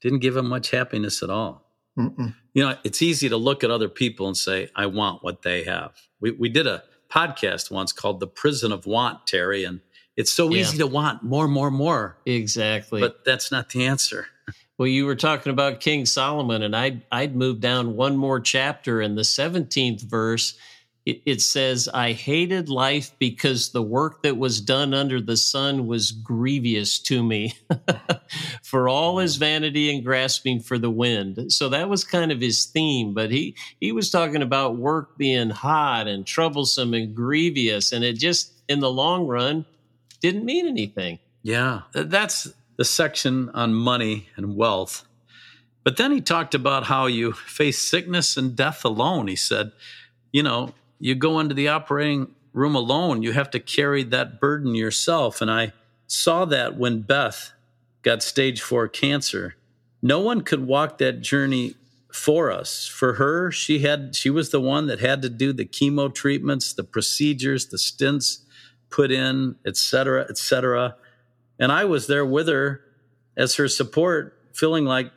didn't 0.00 0.20
give 0.20 0.36
him 0.36 0.48
much 0.48 0.70
happiness 0.70 1.22
at 1.22 1.30
all. 1.30 1.64
Mm-mm. 1.98 2.34
You 2.54 2.64
know, 2.64 2.76
it's 2.84 3.02
easy 3.02 3.28
to 3.28 3.36
look 3.36 3.64
at 3.64 3.70
other 3.70 3.88
people 3.88 4.26
and 4.26 4.36
say, 4.36 4.68
I 4.74 4.86
want 4.86 5.22
what 5.22 5.42
they 5.42 5.64
have. 5.64 5.92
We, 6.24 6.30
we 6.30 6.48
did 6.48 6.66
a 6.66 6.82
podcast 7.10 7.70
once 7.70 7.92
called 7.92 8.18
The 8.18 8.26
Prison 8.26 8.72
of 8.72 8.86
Want, 8.86 9.26
Terry, 9.26 9.64
and 9.64 9.80
it's 10.16 10.32
so 10.32 10.48
yeah. 10.48 10.62
easy 10.62 10.78
to 10.78 10.86
want 10.86 11.22
more, 11.22 11.46
more, 11.46 11.70
more. 11.70 12.16
Exactly. 12.24 12.98
But 12.98 13.26
that's 13.26 13.52
not 13.52 13.68
the 13.68 13.84
answer. 13.84 14.26
Well, 14.76 14.88
you 14.88 15.06
were 15.06 15.14
talking 15.14 15.52
about 15.52 15.78
King 15.78 16.04
Solomon, 16.04 16.64
and 16.64 16.74
I'd, 16.74 17.02
I'd 17.12 17.36
move 17.36 17.60
down 17.60 17.94
one 17.94 18.16
more 18.16 18.40
chapter 18.40 19.00
in 19.00 19.14
the 19.14 19.22
17th 19.22 20.02
verse 20.02 20.58
it, 21.06 21.20
it 21.26 21.40
says, 21.42 21.88
I 21.92 22.12
hated 22.12 22.70
life 22.70 23.12
because 23.18 23.70
the 23.70 23.82
work 23.82 24.22
that 24.22 24.38
was 24.38 24.60
done 24.60 24.94
under 24.94 25.20
the 25.20 25.36
sun 25.36 25.86
was 25.86 26.12
grievous 26.12 26.98
to 27.00 27.22
me, 27.22 27.54
for 28.62 28.88
all 28.88 29.18
his 29.18 29.36
vanity 29.36 29.94
and 29.94 30.02
grasping 30.02 30.60
for 30.60 30.78
the 30.78 30.90
wind. 30.90 31.52
So 31.52 31.68
that 31.68 31.90
was 31.90 32.04
kind 32.04 32.32
of 32.32 32.40
his 32.40 32.64
theme. 32.64 33.12
But 33.12 33.30
he, 33.30 33.54
he 33.80 33.92
was 33.92 34.10
talking 34.10 34.40
about 34.40 34.78
work 34.78 35.18
being 35.18 35.50
hot 35.50 36.08
and 36.08 36.26
troublesome 36.26 36.94
and 36.94 37.14
grievous. 37.14 37.92
And 37.92 38.02
it 38.02 38.14
just, 38.14 38.52
in 38.68 38.80
the 38.80 38.90
long 38.90 39.26
run, 39.26 39.66
didn't 40.20 40.46
mean 40.46 40.66
anything. 40.66 41.18
Yeah. 41.42 41.82
That's 41.92 42.50
the 42.76 42.84
section 42.84 43.50
on 43.50 43.74
money 43.74 44.30
and 44.36 44.56
wealth. 44.56 45.04
But 45.84 45.98
then 45.98 46.12
he 46.12 46.22
talked 46.22 46.54
about 46.54 46.84
how 46.84 47.04
you 47.06 47.32
face 47.32 47.78
sickness 47.78 48.38
and 48.38 48.56
death 48.56 48.86
alone. 48.86 49.28
He 49.28 49.36
said, 49.36 49.72
you 50.32 50.42
know, 50.42 50.72
you 51.04 51.14
go 51.14 51.38
into 51.38 51.54
the 51.54 51.68
operating 51.68 52.28
room 52.54 52.74
alone. 52.74 53.22
You 53.22 53.32
have 53.32 53.50
to 53.50 53.60
carry 53.60 54.04
that 54.04 54.40
burden 54.40 54.74
yourself. 54.74 55.42
And 55.42 55.50
I 55.50 55.74
saw 56.06 56.46
that 56.46 56.78
when 56.78 57.02
Beth 57.02 57.52
got 58.00 58.22
stage 58.22 58.62
four 58.62 58.88
cancer. 58.88 59.54
No 60.00 60.20
one 60.20 60.40
could 60.40 60.66
walk 60.66 60.96
that 60.96 61.20
journey 61.20 61.74
for 62.10 62.50
us. 62.50 62.86
For 62.86 63.14
her, 63.14 63.52
she 63.52 63.80
had 63.80 64.16
she 64.16 64.30
was 64.30 64.48
the 64.48 64.62
one 64.62 64.86
that 64.86 65.00
had 65.00 65.20
to 65.20 65.28
do 65.28 65.52
the 65.52 65.66
chemo 65.66 66.12
treatments, 66.12 66.72
the 66.72 66.84
procedures, 66.84 67.66
the 67.66 67.76
stents 67.76 68.38
put 68.88 69.10
in, 69.10 69.56
et 69.66 69.76
cetera, 69.76 70.24
et 70.30 70.38
cetera. 70.38 70.96
And 71.58 71.70
I 71.70 71.84
was 71.84 72.06
there 72.06 72.24
with 72.24 72.48
her 72.48 72.80
as 73.36 73.56
her 73.56 73.68
support, 73.68 74.40
feeling 74.54 74.86
like 74.86 75.12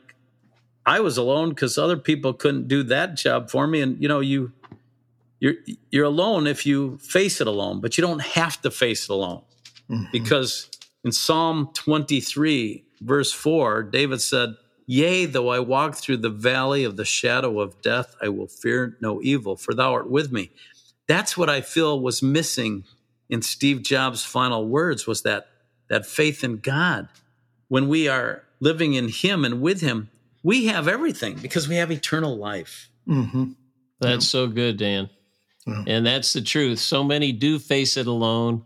I 0.84 1.00
was 1.00 1.16
alone 1.16 1.48
because 1.48 1.78
other 1.78 1.96
people 1.96 2.34
couldn't 2.34 2.68
do 2.68 2.82
that 2.82 3.14
job 3.14 3.48
for 3.48 3.66
me. 3.66 3.80
And 3.80 4.02
you 4.02 4.08
know, 4.08 4.20
you 4.20 4.52
you're 5.40 5.54
you're 5.90 6.04
alone 6.04 6.46
if 6.46 6.66
you 6.66 6.98
face 6.98 7.40
it 7.40 7.46
alone, 7.46 7.80
but 7.80 7.96
you 7.96 8.02
don't 8.02 8.22
have 8.22 8.60
to 8.62 8.70
face 8.70 9.04
it 9.04 9.10
alone. 9.10 9.42
Mm-hmm. 9.90 10.04
Because 10.12 10.70
in 11.04 11.12
Psalm 11.12 11.70
23, 11.74 12.84
verse 13.00 13.32
4, 13.32 13.84
David 13.84 14.20
said, 14.20 14.50
Yea, 14.86 15.26
though 15.26 15.48
I 15.48 15.60
walk 15.60 15.96
through 15.96 16.18
the 16.18 16.30
valley 16.30 16.84
of 16.84 16.96
the 16.96 17.04
shadow 17.04 17.60
of 17.60 17.80
death, 17.82 18.16
I 18.22 18.28
will 18.30 18.46
fear 18.46 18.96
no 19.00 19.20
evil, 19.22 19.56
for 19.56 19.74
thou 19.74 19.92
art 19.92 20.10
with 20.10 20.32
me. 20.32 20.50
That's 21.06 21.36
what 21.36 21.50
I 21.50 21.60
feel 21.60 22.00
was 22.00 22.22
missing 22.22 22.84
in 23.28 23.42
Steve 23.42 23.82
Jobs' 23.82 24.24
final 24.24 24.66
words 24.66 25.06
was 25.06 25.22
that, 25.22 25.48
that 25.88 26.06
faith 26.06 26.42
in 26.42 26.58
God. 26.58 27.08
When 27.68 27.88
we 27.88 28.08
are 28.08 28.44
living 28.60 28.94
in 28.94 29.08
Him 29.08 29.44
and 29.44 29.60
with 29.60 29.82
Him, 29.82 30.10
we 30.42 30.66
have 30.66 30.88
everything 30.88 31.36
because 31.36 31.68
we 31.68 31.76
have 31.76 31.90
eternal 31.90 32.36
life. 32.36 32.88
Mm-hmm. 33.06 33.52
That's 34.00 34.26
so 34.26 34.46
good, 34.46 34.78
Dan. 34.78 35.10
Yeah. 35.68 35.84
And 35.86 36.06
that's 36.06 36.32
the 36.32 36.40
truth. 36.40 36.78
So 36.78 37.04
many 37.04 37.32
do 37.32 37.58
face 37.58 37.96
it 37.96 38.06
alone. 38.06 38.64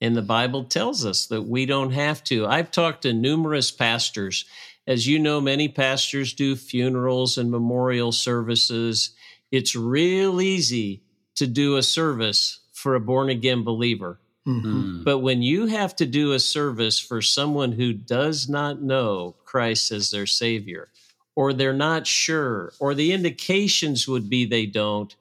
And 0.00 0.16
the 0.16 0.22
Bible 0.22 0.64
tells 0.64 1.04
us 1.04 1.26
that 1.26 1.42
we 1.42 1.66
don't 1.66 1.90
have 1.90 2.22
to. 2.24 2.46
I've 2.46 2.70
talked 2.70 3.02
to 3.02 3.12
numerous 3.12 3.70
pastors. 3.70 4.44
As 4.86 5.06
you 5.06 5.18
know, 5.18 5.40
many 5.40 5.68
pastors 5.68 6.32
do 6.32 6.56
funerals 6.56 7.36
and 7.36 7.50
memorial 7.50 8.12
services. 8.12 9.10
It's 9.50 9.76
real 9.76 10.40
easy 10.40 11.02
to 11.34 11.46
do 11.46 11.76
a 11.76 11.82
service 11.82 12.60
for 12.72 12.94
a 12.94 13.00
born 13.00 13.28
again 13.28 13.64
believer. 13.64 14.20
Mm-hmm. 14.46 15.00
Mm. 15.00 15.04
But 15.04 15.18
when 15.18 15.42
you 15.42 15.66
have 15.66 15.94
to 15.96 16.06
do 16.06 16.32
a 16.32 16.38
service 16.38 16.98
for 16.98 17.20
someone 17.20 17.72
who 17.72 17.92
does 17.92 18.48
not 18.48 18.80
know 18.80 19.36
Christ 19.44 19.92
as 19.92 20.10
their 20.10 20.26
Savior, 20.26 20.88
or 21.36 21.52
they're 21.52 21.72
not 21.72 22.06
sure, 22.06 22.72
or 22.80 22.94
the 22.94 23.12
indications 23.12 24.08
would 24.08 24.30
be 24.30 24.46
they 24.46 24.64
don't, 24.64 25.14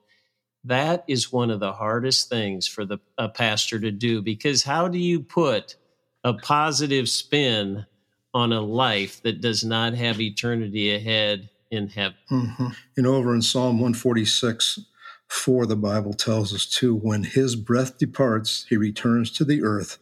that 0.67 1.03
is 1.07 1.31
one 1.31 1.49
of 1.49 1.59
the 1.59 1.73
hardest 1.73 2.29
things 2.29 2.67
for 2.67 2.85
the 2.85 2.99
a 3.17 3.29
pastor 3.29 3.79
to 3.79 3.91
do 3.91 4.21
because 4.21 4.63
how 4.63 4.87
do 4.87 4.97
you 4.97 5.19
put 5.19 5.75
a 6.23 6.33
positive 6.33 7.09
spin 7.09 7.85
on 8.33 8.53
a 8.53 8.61
life 8.61 9.21
that 9.23 9.41
does 9.41 9.63
not 9.63 9.93
have 9.93 10.21
eternity 10.21 10.93
ahead 10.93 11.49
in 11.71 11.87
heaven? 11.87 12.17
Mm-hmm. 12.31 12.67
Know, 12.97 13.15
over 13.15 13.33
in 13.33 13.41
Psalm 13.41 13.79
146, 13.79 14.79
4, 15.27 15.65
the 15.65 15.75
Bible 15.75 16.13
tells 16.13 16.53
us 16.53 16.65
too, 16.65 16.95
when 16.95 17.23
his 17.23 17.55
breath 17.55 17.97
departs, 17.97 18.65
he 18.69 18.77
returns 18.77 19.31
to 19.31 19.45
the 19.45 19.63
earth. 19.63 19.97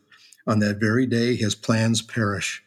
On 0.48 0.60
that 0.60 0.79
very 0.79 1.05
day, 1.05 1.36
his 1.36 1.55
plans 1.55 2.01
perish. 2.01 2.63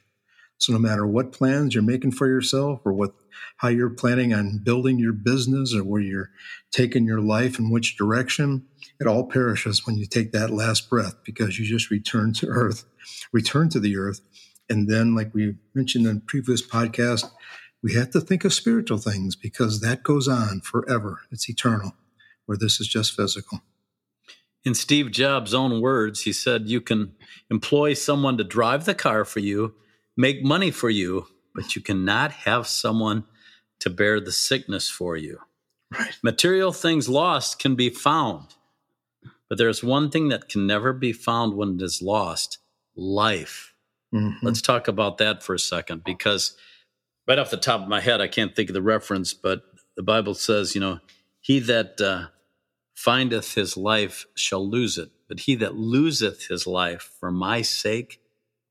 So 0.58 0.72
no 0.72 0.78
matter 0.78 1.06
what 1.06 1.32
plans 1.32 1.74
you're 1.74 1.82
making 1.82 2.12
for 2.12 2.26
yourself 2.26 2.80
or 2.84 2.92
what 2.92 3.14
how 3.58 3.68
you're 3.68 3.90
planning 3.90 4.32
on 4.34 4.60
building 4.62 4.98
your 4.98 5.12
business 5.12 5.74
or 5.74 5.84
where 5.84 6.00
you're 6.00 6.30
taking 6.70 7.04
your 7.04 7.20
life 7.20 7.58
in 7.58 7.70
which 7.70 7.96
direction, 7.96 8.66
it 9.00 9.06
all 9.06 9.24
perishes 9.26 9.86
when 9.86 9.96
you 9.96 10.06
take 10.06 10.32
that 10.32 10.50
last 10.50 10.90
breath 10.90 11.14
because 11.24 11.58
you 11.58 11.66
just 11.66 11.90
return 11.90 12.32
to 12.34 12.46
earth, 12.48 12.84
return 13.32 13.68
to 13.70 13.80
the 13.80 13.96
earth. 13.96 14.20
And 14.68 14.88
then, 14.88 15.14
like 15.14 15.32
we 15.34 15.54
mentioned 15.74 16.06
in 16.06 16.20
previous 16.20 16.66
podcast, 16.66 17.30
we 17.82 17.94
have 17.94 18.10
to 18.10 18.20
think 18.20 18.44
of 18.44 18.52
spiritual 18.52 18.98
things 18.98 19.36
because 19.36 19.80
that 19.80 20.02
goes 20.02 20.28
on 20.28 20.60
forever. 20.60 21.20
It's 21.30 21.48
eternal, 21.48 21.92
where 22.46 22.58
this 22.58 22.80
is 22.80 22.88
just 22.88 23.14
physical. 23.16 23.62
In 24.64 24.74
Steve 24.74 25.10
Jobs' 25.12 25.54
own 25.54 25.80
words, 25.80 26.22
he 26.22 26.32
said, 26.32 26.68
You 26.68 26.80
can 26.80 27.12
employ 27.50 27.94
someone 27.94 28.36
to 28.38 28.44
drive 28.44 28.84
the 28.84 28.94
car 28.94 29.24
for 29.24 29.40
you, 29.40 29.74
make 30.18 30.42
money 30.42 30.70
for 30.70 30.90
you, 30.90 31.28
but 31.54 31.74
you 31.76 31.80
cannot 31.80 32.32
have 32.32 32.66
someone 32.66 33.24
to 33.78 33.88
bear 33.88 34.20
the 34.20 34.32
sickness 34.32 34.90
for 34.90 35.16
you. 35.16 35.38
Right. 35.96 36.14
Material 36.22 36.72
things 36.72 37.08
lost 37.08 37.58
can 37.58 37.76
be 37.76 37.88
found, 37.88 38.48
but 39.48 39.56
there's 39.56 39.82
one 39.82 40.10
thing 40.10 40.28
that 40.28 40.48
can 40.48 40.66
never 40.66 40.92
be 40.92 41.12
found 41.12 41.54
when 41.54 41.76
it 41.76 41.82
is 41.82 42.02
lost 42.02 42.58
life. 42.96 43.72
Mhm. 44.12 44.34
Let's 44.42 44.60
talk 44.60 44.88
about 44.88 45.18
that 45.18 45.42
for 45.42 45.54
a 45.54 45.58
second 45.58 46.02
because 46.04 46.56
right 47.26 47.38
off 47.38 47.50
the 47.50 47.56
top 47.56 47.80
of 47.80 47.88
my 47.88 48.00
head, 48.00 48.20
I 48.20 48.28
can't 48.28 48.54
think 48.54 48.70
of 48.70 48.74
the 48.74 48.82
reference, 48.82 49.32
but 49.32 49.62
the 49.96 50.02
Bible 50.02 50.34
says, 50.34 50.74
you 50.74 50.80
know, 50.80 51.00
he 51.40 51.60
that 51.60 52.00
uh, 52.00 52.28
findeth 52.94 53.54
his 53.54 53.76
life 53.76 54.26
shall 54.34 54.68
lose 54.68 54.98
it, 54.98 55.10
but 55.28 55.40
he 55.40 55.54
that 55.56 55.76
loseth 55.76 56.48
his 56.48 56.66
life 56.66 57.12
for 57.20 57.30
my 57.30 57.62
sake 57.62 58.20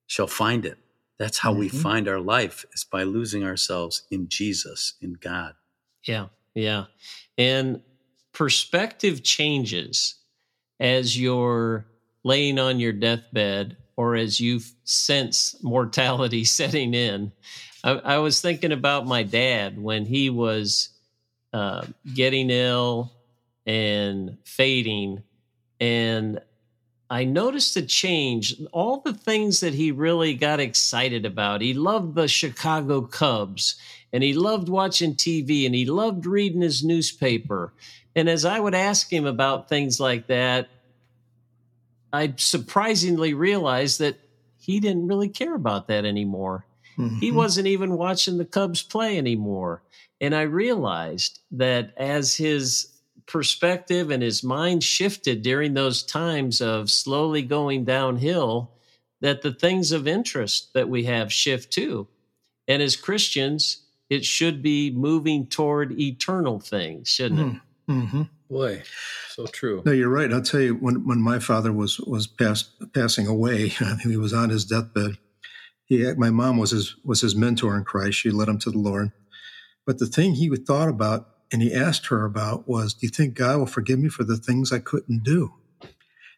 shall 0.08 0.28
find 0.28 0.66
it. 0.66 0.78
That's 1.20 1.40
how 1.40 1.52
we 1.54 1.70
Mhm. 1.70 1.82
find 1.82 2.08
our 2.08 2.20
life 2.20 2.66
is 2.74 2.84
by 2.84 3.04
losing 3.04 3.44
ourselves 3.44 4.04
in 4.12 4.30
Jesus, 4.30 4.94
in 5.02 5.14
God. 5.14 5.56
Yeah, 6.06 6.28
yeah. 6.54 6.86
And 7.38 7.82
perspective 8.34 9.24
changes 9.24 10.16
as 10.80 11.20
you're 11.20 11.88
laying 12.24 12.60
on 12.60 12.80
your 12.80 12.94
deathbed 12.94 13.78
or 13.96 14.16
as 14.16 14.40
you 14.40 14.62
sense 14.84 15.56
mortality 15.64 16.44
setting 16.60 16.94
in. 16.94 17.32
I, 17.84 17.92
I 17.92 18.18
was 18.20 18.42
thinking 18.42 18.72
about 18.72 19.08
my 19.08 19.24
dad 19.24 19.82
when 19.82 20.06
he 20.06 20.30
was 20.30 20.90
uh, 21.54 21.86
getting 22.14 22.50
ill 22.52 23.12
and 23.66 24.38
fading. 24.46 25.24
And 25.80 26.42
I 27.10 27.24
noticed 27.24 27.78
a 27.78 27.82
change. 27.82 28.56
All 28.74 29.00
the 29.00 29.14
things 29.14 29.62
that 29.62 29.74
he 29.74 29.92
really 29.92 30.34
got 30.34 30.60
excited 30.60 31.26
about. 31.26 31.62
He 31.62 31.74
loved 31.74 32.16
the 32.16 32.28
Chicago 32.28 33.02
Cubs 33.02 33.76
and 34.12 34.24
he 34.24 34.34
loved 34.34 34.68
watching 34.68 35.16
TV 35.16 35.66
and 35.66 35.74
he 35.74 35.86
loved 35.86 36.26
reading 36.26 36.62
his 36.62 36.84
newspaper. 36.84 37.74
And 38.16 38.28
as 38.28 38.44
I 38.46 38.60
would 38.60 38.76
ask 38.76 39.12
him 39.12 39.26
about 39.26 39.70
things 39.70 40.00
like 40.00 40.28
that, 40.28 40.70
I 42.12 42.34
surprisingly 42.38 43.34
realized 43.34 44.00
that 44.00 44.18
he 44.60 44.80
didn't 44.80 45.08
really 45.08 45.30
care 45.30 45.56
about 45.56 45.88
that 45.88 46.04
anymore. 46.04 46.66
He 47.20 47.32
Mhm. 47.32 47.36
wasn't 47.36 47.68
even 47.68 47.96
watching 47.96 48.38
the 48.38 48.46
Cubs 48.46 48.82
play 48.82 49.18
anymore. 49.18 49.84
And 50.20 50.34
I 50.34 50.42
realized 50.42 51.40
that 51.52 51.94
as 51.96 52.36
his 52.36 52.88
perspective 53.28 54.10
and 54.10 54.24
his 54.24 54.44
mind 54.44 54.84
shifted 54.84 55.42
during 55.42 55.74
those 55.74 56.02
times 56.02 56.62
of 56.62 56.90
slowly 56.90 57.42
going 57.42 57.86
downhill, 57.86 58.72
that 59.22 59.42
the 59.42 59.54
things 59.54 59.92
of 59.92 60.08
interest 60.08 60.74
that 60.74 60.90
we 60.90 61.04
have 61.04 61.32
shift 61.32 61.72
too. 61.72 62.08
And 62.68 62.82
as 62.82 62.96
Christians, 62.96 63.84
it 64.10 64.26
should 64.26 64.62
be 64.62 64.92
moving 64.92 65.48
toward 65.48 66.00
eternal 66.00 66.60
things, 66.60 67.10
shouldn't 67.10 67.56
it? 67.56 67.62
Mm-hmm. 67.92 68.22
Boy, 68.50 68.84
so 69.30 69.46
true. 69.48 69.82
No, 69.86 69.92
you're 69.92 70.10
right. 70.10 70.32
I'll 70.32 70.42
tell 70.42 70.62
you 70.62 70.76
when 70.76 71.06
when 71.06 71.22
my 71.22 71.40
father 71.40 71.74
was 71.74 72.00
was 72.00 72.28
pass, 72.28 72.70
passing 72.94 73.28
away, 73.28 73.68
he 74.04 74.18
was 74.18 74.34
on 74.34 74.50
his 74.50 74.66
deathbed. 74.66 75.18
He 75.86 76.14
my 76.14 76.30
mom 76.30 76.58
was 76.58 76.72
his 76.72 76.96
was 77.04 77.22
his 77.22 77.36
mentor 77.36 77.78
in 77.78 77.84
Christ. 77.84 78.18
She 78.18 78.30
led 78.30 78.48
him 78.48 78.60
to 78.60 78.72
the 78.72 78.78
Lord. 78.78 79.12
But 79.86 80.00
the 80.00 80.06
thing 80.06 80.34
he 80.34 80.54
thought 80.56 80.90
about 80.90 81.30
and 81.52 81.62
he 81.62 81.74
asked 81.74 82.08
her 82.08 82.26
about 82.26 82.68
was, 82.68 82.94
"Do 82.94 83.08
you 83.08 83.12
think 83.12 83.36
God 83.36 83.60
will 83.60 83.66
forgive 83.66 84.00
me 84.00 84.10
for 84.10 84.24
the 84.24 84.38
things 84.38 84.72
I 84.72 84.80
couldn't 84.80 85.24
do?" 85.24 85.54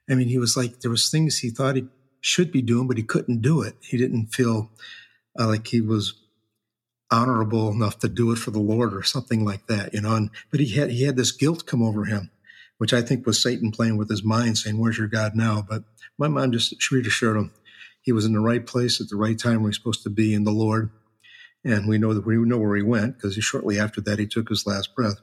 I 0.10 0.16
mean, 0.16 0.28
he 0.28 0.38
was 0.38 0.58
like 0.58 0.80
there 0.80 0.92
was 0.92 1.10
things 1.10 1.38
he 1.38 1.50
thought 1.50 1.76
he 1.76 1.88
should 2.22 2.52
be 2.52 2.62
doing, 2.62 2.88
but 2.88 2.98
he 2.98 3.04
couldn't 3.04 3.42
do 3.42 3.62
it. 3.62 3.76
He 3.82 3.98
didn't 3.98 4.28
feel 4.28 4.72
uh, 5.40 5.48
like 5.48 5.68
he 5.68 5.82
was 5.82 6.14
honorable 7.12 7.70
enough 7.72 8.00
to 8.00 8.10
do 8.10 8.32
it 8.32 8.38
for 8.38 8.52
the 8.52 8.60
Lord 8.60 8.94
or 8.94 9.04
something 9.04 9.44
like 9.44 9.68
that, 9.68 9.94
you 9.94 10.02
know. 10.02 10.16
And 10.16 10.30
but 10.52 10.60
he 10.60 10.76
had 10.76 10.92
he 10.92 11.04
had 11.04 11.16
this 11.18 11.32
guilt 11.32 11.66
come 11.66 11.84
over 11.84 12.06
him, 12.06 12.32
which 12.78 12.94
I 12.94 13.02
think 13.02 13.26
was 13.26 13.42
Satan 13.42 13.72
playing 13.72 13.98
with 13.98 14.10
his 14.10 14.24
mind, 14.24 14.58
saying, 14.58 14.78
"Where's 14.78 14.98
your 14.98 15.08
God 15.08 15.36
now?" 15.36 15.66
But 15.68 15.84
my 16.18 16.28
mom 16.28 16.52
just 16.52 16.92
reassured 16.92 17.38
him 17.38 17.52
he 18.02 18.12
was 18.12 18.26
in 18.26 18.34
the 18.34 18.40
right 18.40 18.66
place 18.66 19.02
at 19.02 19.10
the 19.10 19.16
right 19.16 19.38
time 19.38 19.62
where 19.62 19.70
he's 19.70 19.78
supposed 19.78 20.04
to 20.04 20.10
be 20.10 20.34
in 20.34 20.44
the 20.44 20.52
Lord, 20.52 20.90
and 21.64 21.88
we 21.88 21.98
know 21.98 22.14
that 22.14 22.26
we 22.26 22.38
know 22.38 22.58
where 22.58 22.76
he 22.76 22.84
went 22.84 23.16
because 23.16 23.36
shortly 23.36 23.80
after 23.80 24.02
that 24.02 24.20
he 24.20 24.28
took 24.28 24.50
his 24.50 24.66
last 24.66 24.96
breath. 24.96 25.20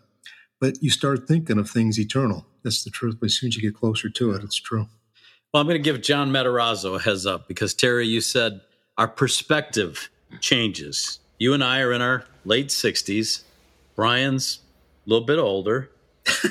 But 0.60 0.82
you 0.82 0.90
start 0.90 1.28
thinking 1.28 1.58
of 1.58 1.68
things 1.68 1.98
eternal. 1.98 2.46
That's 2.62 2.84
the 2.84 2.90
truth. 2.90 3.16
But 3.20 3.26
as 3.26 3.38
soon 3.38 3.48
as 3.48 3.56
you 3.56 3.62
get 3.62 3.78
closer 3.78 4.08
to 4.08 4.32
it, 4.32 4.42
it's 4.42 4.56
true. 4.56 4.88
Well, 5.52 5.60
I'm 5.60 5.66
going 5.66 5.82
to 5.82 5.82
give 5.82 6.02
John 6.02 6.30
Matarazzo 6.30 6.96
a 6.96 7.02
heads 7.02 7.26
up 7.26 7.48
because 7.48 7.74
Terry, 7.74 8.06
you 8.06 8.20
said 8.20 8.60
our 8.98 9.08
perspective 9.08 10.10
changes. 10.40 11.18
You 11.38 11.52
and 11.52 11.62
I 11.62 11.80
are 11.80 11.92
in 11.92 12.02
our 12.02 12.24
late 12.44 12.68
60s. 12.68 13.42
Brian's 13.94 14.60
a 15.06 15.10
little 15.10 15.26
bit 15.26 15.38
older, 15.38 15.90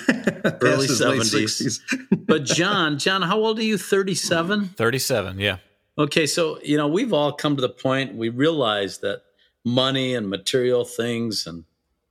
early 0.61 0.87
Past 0.87 0.89
his 0.89 1.01
late 1.01 1.21
70s. 1.21 1.79
60s. 1.89 2.01
But 2.27 2.43
John, 2.43 2.97
John, 2.97 3.21
how 3.21 3.37
old 3.37 3.59
are 3.59 3.63
you? 3.63 3.77
37? 3.77 4.69
37, 4.69 5.39
yeah. 5.39 5.57
Okay, 5.97 6.25
so 6.25 6.59
you 6.63 6.75
know 6.75 6.87
we've 6.87 7.13
all 7.13 7.31
come 7.31 7.55
to 7.55 7.61
the 7.61 7.69
point 7.69 8.15
we 8.15 8.29
realize 8.29 8.97
that 8.99 9.21
money 9.65 10.15
and 10.15 10.29
material 10.29 10.85
things 10.85 11.45
and 11.45 11.65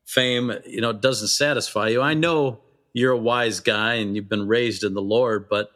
fame, 0.05 0.53
you 0.67 0.83
know—it 0.83 1.01
doesn't 1.01 1.29
satisfy 1.29 1.89
you. 1.89 2.03
I 2.03 2.13
know 2.13 2.61
you're 2.93 3.13
a 3.13 3.19
wise 3.19 3.61
guy 3.61 3.95
and 3.95 4.15
you've 4.15 4.29
been 4.29 4.47
raised 4.47 4.85
in 4.85 4.95
the 4.95 5.03
Lord, 5.03 5.49
but 5.49 5.71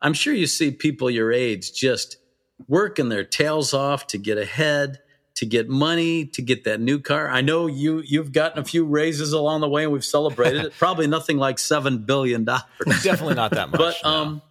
I'm 0.00 0.12
sure 0.14 0.32
you 0.32 0.46
see 0.46 0.70
people 0.70 1.10
your 1.10 1.32
age 1.32 1.72
just 1.72 2.16
working 2.68 3.08
their 3.08 3.24
tails 3.24 3.74
off 3.74 4.06
to 4.08 4.18
get 4.18 4.38
ahead, 4.38 5.00
to 5.36 5.46
get 5.46 5.68
money, 5.68 6.26
to 6.26 6.42
get 6.42 6.64
that 6.64 6.80
new 6.80 6.98
car. 6.98 7.28
I 7.28 7.40
know 7.40 7.66
you 7.66 8.02
you've 8.04 8.32
gotten 8.32 8.58
a 8.58 8.64
few 8.64 8.84
raises 8.84 9.32
along 9.32 9.60
the 9.60 9.68
way 9.68 9.84
and 9.84 9.92
we've 9.92 10.04
celebrated 10.04 10.64
it. 10.64 10.72
Probably 10.78 11.06
nothing 11.06 11.38
like 11.38 11.58
7 11.58 11.98
billion 11.98 12.44
dollars. 12.44 12.64
Definitely 13.02 13.34
not 13.34 13.52
that 13.52 13.70
much. 13.72 13.78
But 13.78 13.96
no. 14.04 14.10
um, 14.10 14.42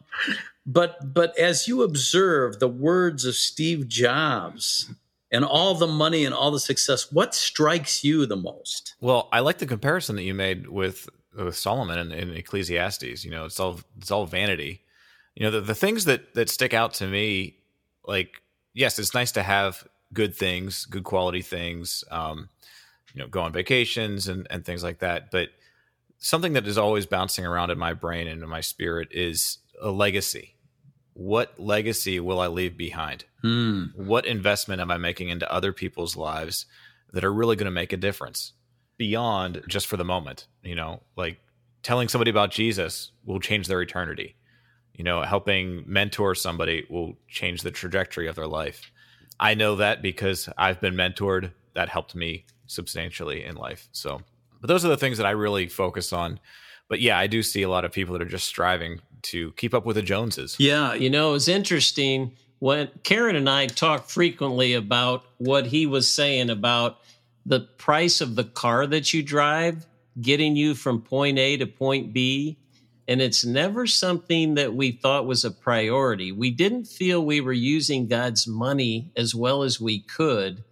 but 0.65 1.13
but 1.13 1.37
as 1.37 1.67
you 1.67 1.83
observe 1.83 2.59
the 2.59 2.67
words 2.67 3.25
of 3.25 3.35
Steve 3.35 3.87
Jobs 3.87 4.89
and 5.33 5.43
all 5.43 5.73
the 5.73 5.87
money 5.87 6.23
and 6.23 6.33
all 6.33 6.51
the 6.51 6.59
success, 6.59 7.11
what 7.11 7.33
strikes 7.33 8.03
you 8.03 8.25
the 8.25 8.37
most? 8.37 8.95
Well, 9.01 9.27
I 9.33 9.39
like 9.39 9.57
the 9.57 9.65
comparison 9.65 10.15
that 10.15 10.23
you 10.23 10.33
made 10.33 10.67
with 10.67 11.09
with 11.35 11.57
Solomon 11.57 12.11
in 12.11 12.29
Ecclesiastes. 12.29 13.25
You 13.25 13.31
know, 13.31 13.45
it's 13.45 13.59
all 13.59 13.79
it's 13.97 14.11
all 14.11 14.27
vanity. 14.27 14.81
You 15.35 15.43
know, 15.43 15.51
the, 15.51 15.61
the 15.61 15.75
things 15.75 16.05
that 16.05 16.35
that 16.35 16.49
stick 16.49 16.73
out 16.73 16.93
to 16.95 17.07
me, 17.07 17.57
like 18.05 18.43
yes, 18.73 18.99
it's 18.99 19.15
nice 19.15 19.31
to 19.33 19.43
have 19.43 19.83
good 20.13 20.35
things, 20.35 20.85
good 20.85 21.03
quality 21.03 21.41
things, 21.41 22.03
um, 22.11 22.49
you 23.13 23.21
know, 23.21 23.27
go 23.27 23.41
on 23.41 23.51
vacations 23.51 24.27
and, 24.27 24.45
and 24.51 24.63
things 24.63 24.83
like 24.83 24.99
that. 24.99 25.31
But 25.31 25.49
something 26.19 26.53
that 26.53 26.67
is 26.67 26.77
always 26.77 27.07
bouncing 27.07 27.45
around 27.45 27.71
in 27.71 27.79
my 27.79 27.93
brain 27.93 28.27
and 28.27 28.43
in 28.43 28.49
my 28.49 28.61
spirit 28.61 29.07
is 29.11 29.57
a 29.81 29.89
legacy. 29.89 30.52
What 31.13 31.59
legacy 31.59 32.19
will 32.19 32.39
I 32.39 32.47
leave 32.47 32.77
behind? 32.77 33.25
Hmm. 33.41 33.85
What 33.95 34.25
investment 34.25 34.81
am 34.81 34.91
I 34.91 34.97
making 34.97 35.29
into 35.29 35.51
other 35.51 35.73
people's 35.73 36.15
lives 36.15 36.65
that 37.11 37.23
are 37.23 37.33
really 37.33 37.55
going 37.55 37.65
to 37.65 37.71
make 37.71 37.93
a 37.93 37.97
difference 37.97 38.53
beyond 38.97 39.63
just 39.67 39.87
for 39.87 39.97
the 39.97 40.05
moment? 40.05 40.47
You 40.63 40.75
know, 40.75 41.01
like 41.15 41.39
telling 41.83 42.07
somebody 42.07 42.31
about 42.31 42.51
Jesus 42.51 43.11
will 43.25 43.39
change 43.39 43.67
their 43.67 43.81
eternity. 43.81 44.35
You 44.93 45.03
know, 45.03 45.21
helping 45.21 45.83
mentor 45.85 46.35
somebody 46.35 46.85
will 46.89 47.17
change 47.27 47.61
the 47.61 47.71
trajectory 47.71 48.27
of 48.27 48.35
their 48.35 48.47
life. 48.47 48.91
I 49.39 49.55
know 49.55 49.75
that 49.77 50.01
because 50.01 50.49
I've 50.57 50.79
been 50.81 50.95
mentored. 50.95 51.51
That 51.73 51.89
helped 51.89 52.13
me 52.13 52.45
substantially 52.67 53.43
in 53.43 53.55
life. 53.55 53.89
So, 53.91 54.21
but 54.61 54.67
those 54.67 54.85
are 54.85 54.89
the 54.89 54.97
things 54.97 55.17
that 55.17 55.25
I 55.25 55.31
really 55.31 55.67
focus 55.67 56.13
on. 56.13 56.39
But 56.87 57.01
yeah, 57.01 57.17
I 57.17 57.25
do 57.25 57.41
see 57.41 57.63
a 57.63 57.69
lot 57.69 57.85
of 57.85 57.91
people 57.91 58.13
that 58.13 58.21
are 58.21 58.29
just 58.29 58.45
striving 58.45 59.01
to 59.23 59.51
keep 59.53 59.73
up 59.73 59.85
with 59.85 59.95
the 59.95 60.01
Joneses. 60.01 60.55
Yeah. 60.59 60.93
You 60.93 61.09
know, 61.09 61.33
it's 61.33 61.47
interesting 61.47 62.33
when 62.59 62.89
Karen 63.03 63.35
and 63.35 63.49
I 63.49 63.67
talk 63.67 64.09
frequently 64.09 64.73
about 64.73 65.25
what 65.37 65.67
he 65.67 65.85
was 65.85 66.09
saying 66.09 66.49
about 66.49 66.99
the 67.45 67.59
price 67.59 68.21
of 68.21 68.35
the 68.35 68.43
car 68.43 68.87
that 68.87 69.13
you 69.13 69.21
drive 69.21 69.85
getting 70.21 70.55
you 70.55 70.75
from 70.75 71.01
point 71.01 71.39
A 71.39 71.57
to 71.57 71.65
point 71.65 72.13
B. 72.13 72.57
And 73.07 73.21
it's 73.21 73.43
never 73.43 73.85
something 73.85 74.53
that 74.53 74.73
we 74.73 74.91
thought 74.91 75.25
was 75.25 75.43
a 75.43 75.51
priority. 75.51 76.31
We 76.31 76.51
didn't 76.51 76.85
feel 76.85 77.25
we 77.25 77.41
were 77.41 77.51
using 77.51 78.07
God's 78.07 78.47
money 78.47 79.11
as 79.17 79.35
well 79.35 79.63
as 79.63 79.81
we 79.81 79.99
could 79.99 80.63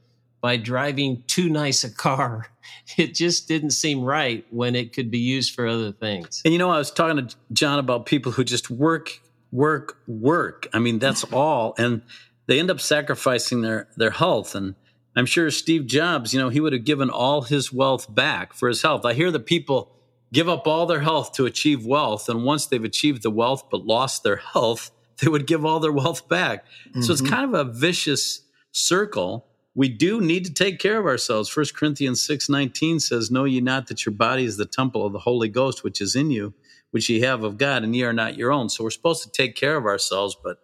by 0.42 0.58
driving 0.58 1.24
too 1.28 1.50
nice 1.50 1.84
a 1.84 1.94
car. 1.94 2.48
It 2.98 3.16
just 3.16 3.48
didn't 3.48 3.70
seem 3.70 4.04
right 4.04 4.46
when 4.50 4.76
it 4.76 4.92
could 4.92 5.10
be 5.10 5.20
used 5.20 5.56
for 5.56 5.66
other 5.66 5.94
things. 5.94 6.42
And 6.44 6.52
you 6.54 6.58
know, 6.58 6.70
I 6.70 6.78
was 6.78 6.92
talking 6.92 7.26
to 7.26 7.36
John 7.54 7.80
about 7.80 8.06
people 8.06 8.34
who 8.34 8.44
just 8.44 8.70
work, 8.70 9.22
work, 9.52 9.98
work. 10.08 10.68
I 10.74 10.80
mean, 10.80 11.00
that's 11.00 11.24
all. 11.34 11.74
And 11.78 12.02
they 12.48 12.60
end 12.60 12.70
up 12.70 12.82
sacrificing 12.82 13.62
their, 13.62 13.88
their 13.96 14.12
health. 14.12 14.56
And 14.56 14.76
I'm 15.16 15.26
sure 15.26 15.50
Steve 15.52 15.86
Jobs, 15.86 16.34
you 16.34 16.40
know, 16.40 16.50
he 16.50 16.60
would 16.60 16.74
have 16.74 16.84
given 16.84 17.10
all 17.10 17.44
his 17.44 17.72
wealth 17.72 18.14
back 18.14 18.54
for 18.54 18.68
his 18.68 18.82
health. 18.82 19.06
I 19.06 19.14
hear 19.14 19.32
that 19.32 19.46
people 19.46 19.96
give 20.34 20.50
up 20.50 20.68
all 20.68 20.86
their 20.86 21.02
health 21.02 21.34
to 21.34 21.46
achieve 21.46 21.86
wealth. 21.86 22.30
And 22.30 22.44
once 22.44 22.66
they've 22.66 22.84
achieved 22.84 23.24
the 23.24 23.32
wealth 23.32 23.70
but 23.70 23.86
lost 23.86 24.24
their 24.24 24.38
health, 24.38 24.92
they 25.22 25.28
would 25.28 25.48
give 25.48 25.66
all 25.66 25.80
their 25.80 25.92
wealth 25.92 26.28
back. 26.28 26.66
Mm-hmm. 26.90 27.02
So 27.02 27.14
it's 27.14 27.22
kind 27.22 27.44
of 27.44 27.54
a 27.54 27.72
vicious 27.72 28.42
circle. 28.72 29.48
We 29.74 29.88
do 29.88 30.20
need 30.20 30.46
to 30.46 30.54
take 30.54 30.80
care 30.80 31.00
of 31.00 31.06
ourselves. 31.06 31.48
First 31.48 31.76
Corinthians 31.76 32.22
6 32.24 32.50
19 32.50 33.00
says, 33.00 33.32
Know 33.32 33.46
ye 33.46 33.62
not 33.62 33.88
that 33.88 34.06
your 34.06 34.14
body 34.14 34.44
is 34.44 34.58
the 34.58 34.66
temple 34.66 35.06
of 35.06 35.14
the 35.14 35.20
Holy 35.20 35.48
Ghost, 35.48 35.84
which 35.84 36.02
is 36.02 36.16
in 36.16 36.30
you, 36.30 36.54
which 36.92 37.10
ye 37.10 37.22
have 37.22 37.44
of 37.44 37.58
God, 37.58 37.84
and 37.84 37.96
ye 37.96 38.04
are 38.04 38.14
not 38.14 38.38
your 38.38 38.52
own. 38.52 38.70
So 38.70 38.84
we're 38.84 38.90
supposed 38.90 39.24
to 39.24 39.32
take 39.32 39.56
care 39.56 39.78
of 39.78 39.86
ourselves. 39.86 40.36
But 40.42 40.58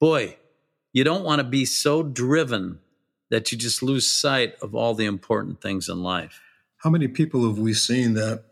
boy, 0.00 0.36
you 0.92 1.02
don't 1.02 1.24
want 1.24 1.40
to 1.40 1.44
be 1.44 1.64
so 1.64 2.02
driven 2.02 2.78
that 3.30 3.50
you 3.50 3.58
just 3.58 3.82
lose 3.82 4.06
sight 4.06 4.54
of 4.62 4.74
all 4.74 4.94
the 4.94 5.06
important 5.06 5.60
things 5.60 5.88
in 5.88 6.02
life. 6.02 6.40
How 6.76 6.90
many 6.90 7.08
people 7.08 7.46
have 7.48 7.58
we 7.58 7.74
seen 7.74 8.14
that 8.14 8.44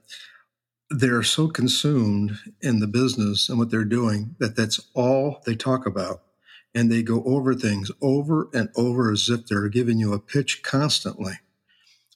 they're 0.91 1.23
so 1.23 1.47
consumed 1.47 2.39
in 2.61 2.81
the 2.81 2.89
business 2.89 3.49
and 3.49 3.59
what 3.59 3.71
they're 3.71 3.85
doing 3.85 4.35
that 4.41 4.57
that's 4.57 4.81
all 4.95 5.41
they 5.47 5.55
talk 5.55 5.87
about? 5.87 6.23
And 6.75 6.91
they 6.91 7.03
go 7.03 7.23
over 7.25 7.55
things 7.55 7.91
over 8.01 8.49
and 8.55 8.71
over 8.77 9.13
as 9.13 9.29
if 9.29 9.47
they're 9.47 9.69
giving 9.69 9.99
you 9.99 10.15
a 10.15 10.19
pitch 10.19 10.63
constantly. 10.63 11.35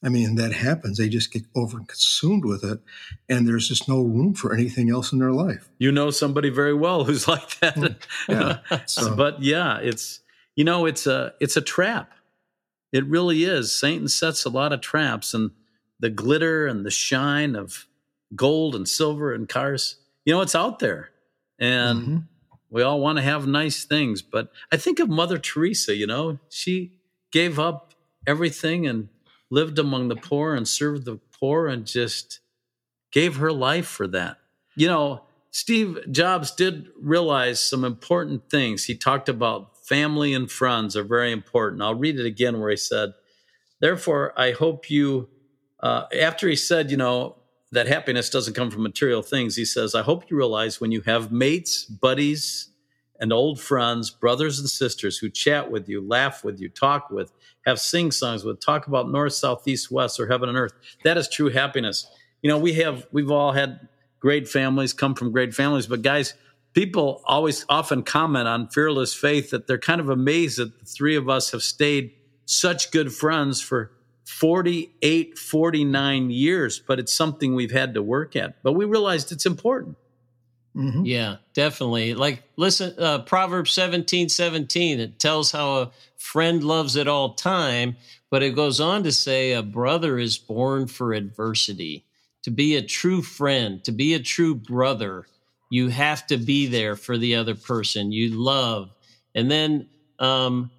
I 0.03 0.09
mean, 0.09 0.37
that 0.37 0.53
happens. 0.53 0.99
They 0.99 1.09
just 1.09 1.33
get 1.33 1.45
over 1.55 1.79
consumed 1.79 2.45
with 2.45 2.63
it, 2.65 2.81
and 3.29 3.47
there's 3.47 3.69
just 3.69 3.89
no 3.89 4.03
room 4.03 4.35
for 4.35 4.55
anything 4.55 4.91
else 4.91 5.13
in 5.13 5.19
their 5.19 5.33
life. 5.33 5.69
You 5.79 5.91
know 5.91 6.11
somebody 6.11 6.49
very 6.51 6.75
well 6.75 7.05
who's 7.05 7.27
like 7.29 7.59
that. 7.61 7.97
Yeah. 8.29 8.59
so. 8.87 9.15
But 9.17 9.43
yeah, 9.43 9.79
it's 9.79 10.21
you 10.55 10.65
know, 10.65 10.87
it's 10.87 11.07
a 11.07 11.35
it's 11.41 11.57
a 11.57 11.63
trap. 11.63 12.13
It 12.93 13.05
really 13.07 13.45
is. 13.45 13.73
Satan 13.73 14.09
sets 14.09 14.45
a 14.45 14.51
lot 14.51 14.73
of 14.73 14.81
traps 14.81 15.35
and 15.35 15.51
the 16.01 16.11
glitter 16.11 16.67
and 16.67 16.85
the 16.85 16.91
shine 16.91 17.57
of 17.57 17.87
gold 18.35 18.75
and 18.75 18.89
silver 18.89 19.33
and 19.33 19.49
cars. 19.49 19.97
You 20.25 20.35
know, 20.35 20.41
it's 20.41 20.55
out 20.55 20.79
there. 20.79 21.11
And 21.59 22.01
mm-hmm. 22.01 22.17
We 22.71 22.83
all 22.83 23.01
want 23.01 23.19
to 23.19 23.23
have 23.23 23.47
nice 23.47 23.85
things. 23.85 24.23
But 24.23 24.51
I 24.73 24.77
think 24.77 24.99
of 24.99 25.09
Mother 25.09 25.39
Teresa, 25.39 25.95
you 25.95 26.07
know, 26.07 26.39
she 26.49 26.99
gave 27.33 27.59
up 27.59 27.95
everything 28.27 28.87
and 28.87 29.09
lived 29.51 29.79
among 29.79 30.09
the 30.09 30.17
poor 30.17 30.55
and 30.55 30.67
served 30.67 31.05
the 31.05 31.21
poor 31.39 31.69
and 31.69 31.87
just 31.87 32.41
gave 33.13 33.37
her 33.37 33.53
life 33.53 33.87
for 33.87 34.07
that. 34.09 34.39
You 34.75 34.89
know, 34.89 35.23
Steve 35.51 35.99
Jobs 36.11 36.51
did 36.51 36.89
realize 37.01 37.61
some 37.61 37.85
important 37.85 38.51
things. 38.51 38.85
He 38.85 38.97
talked 38.97 39.29
about 39.29 39.77
family 39.87 40.35
and 40.35 40.51
friends 40.51 40.97
are 40.97 41.05
very 41.05 41.33
important. 41.33 41.83
I'll 41.83 41.95
read 41.95 42.19
it 42.19 42.27
again 42.27 42.61
where 42.61 42.71
he 42.71 42.77
said, 42.77 43.15
Therefore, 43.81 44.33
I 44.37 44.53
hope 44.53 44.91
you, 44.91 45.29
uh, 45.81 46.05
after 46.19 46.49
he 46.49 46.57
said, 46.57 46.91
you 46.91 46.97
know, 46.97 47.37
that 47.77 47.87
happiness 47.87 48.31
doesn't 48.31 48.55
come 48.55 48.71
from 48.71 48.83
material 48.83 49.23
things, 49.23 49.55
he 49.55 49.65
says, 49.65 49.95
I 49.95 50.03
hope 50.03 50.31
you 50.31 50.37
realize 50.37 50.81
when 50.81 50.93
you 50.93 51.03
have 51.03 51.31
mates, 51.31 51.85
buddies, 51.85 52.71
and 53.21 53.33
old 53.33 53.61
friends, 53.61 54.11
brothers 54.11 54.59
and 54.59 54.69
sisters 54.69 55.19
who 55.19 55.29
chat 55.29 55.71
with 55.71 55.87
you, 55.87 56.07
laugh 56.07 56.43
with 56.43 56.59
you, 56.59 56.71
talk 56.71 57.11
with, 57.11 57.33
have 57.67 57.79
sing 57.79 58.11
songs 58.11 58.45
with, 58.45 58.61
talk 58.61 58.87
about 58.87 59.11
north, 59.11 59.35
south, 59.35 59.69
east, 59.69 59.91
west, 59.91 60.19
or 60.19 60.27
heaven 60.27 60.49
and 60.49 60.57
earth. 60.57 60.73
That 61.05 61.19
is 61.19 61.29
true 61.29 61.51
happiness. 61.51 62.07
You 62.43 62.51
know, 62.51 62.59
we 62.59 62.73
have, 62.75 63.07
we've 63.13 63.31
all 63.31 63.53
had 63.53 63.89
great 64.21 64.49
families, 64.49 64.93
come 64.93 65.15
from 65.15 65.31
great 65.31 65.55
families, 65.55 65.87
but 65.87 66.01
guys, 66.01 66.33
people 66.73 67.23
always 67.27 67.67
often 67.69 68.03
comment 68.03 68.49
on 68.49 68.69
fearless 68.69 69.13
faith 69.13 69.51
that 69.51 69.67
they're 69.67 69.79
kind 69.79 70.01
of 70.01 70.09
amazed 70.09 70.59
that 70.59 70.79
the 70.79 70.87
three 70.87 71.17
of 71.17 71.29
us 71.29 71.53
have 71.53 71.63
stayed 71.63 72.13
such 72.47 72.91
good 72.91 73.13
friends 73.13 73.61
for 73.61 73.93
48 74.27 75.39
49 75.39 76.31
years 76.31 76.81
but 76.81 76.99
it's 76.99 77.13
something 77.15 77.55
we've 77.55 77.71
had 77.71 77.95
to 77.95 78.03
work 78.03 78.37
at. 78.37 78.63
But 78.63 78.73
we 78.73 78.85
realized 78.85 79.33
it's 79.33 79.47
important. 79.47 79.97
Mm-hmm. 80.77 81.07
yeah 81.07 81.37
definitely. 81.55 82.13
Like 82.15 82.43
listen 82.57 82.95
uh, 82.99 83.21
proverbs 83.21 83.73
17 83.73 84.29
17 84.29 85.01
it 85.01 85.19
tells 85.19 85.53
how 85.53 85.77
a 85.79 85.91
friend 86.19 86.63
loves 86.63 86.97
at 86.97 87.09
all 87.09 87.35
time 87.35 87.97
but 88.31 88.43
it 88.43 88.57
goes 88.57 88.81
on 88.81 89.05
to 89.05 89.13
say 89.13 89.53
a 89.53 89.63
brother 89.63 90.19
is 90.19 90.37
born 90.37 90.87
for 90.87 91.15
adversity. 91.15 92.05
To 92.43 92.51
be 92.51 92.77
a 92.77 92.83
true 92.83 93.23
friend 93.23 93.83
to 93.85 93.93
be 93.93 94.13
a 94.15 94.21
true 94.21 94.55
brother 94.55 95.27
you 95.71 95.89
have 95.89 96.27
to 96.27 96.37
be 96.37 96.67
there 96.67 96.95
for 96.95 97.17
the 97.19 97.37
other 97.37 97.55
person. 97.55 98.13
You 98.13 98.31
love. 98.31 98.91
And 99.35 99.51
then 99.51 99.89
um 100.19 100.71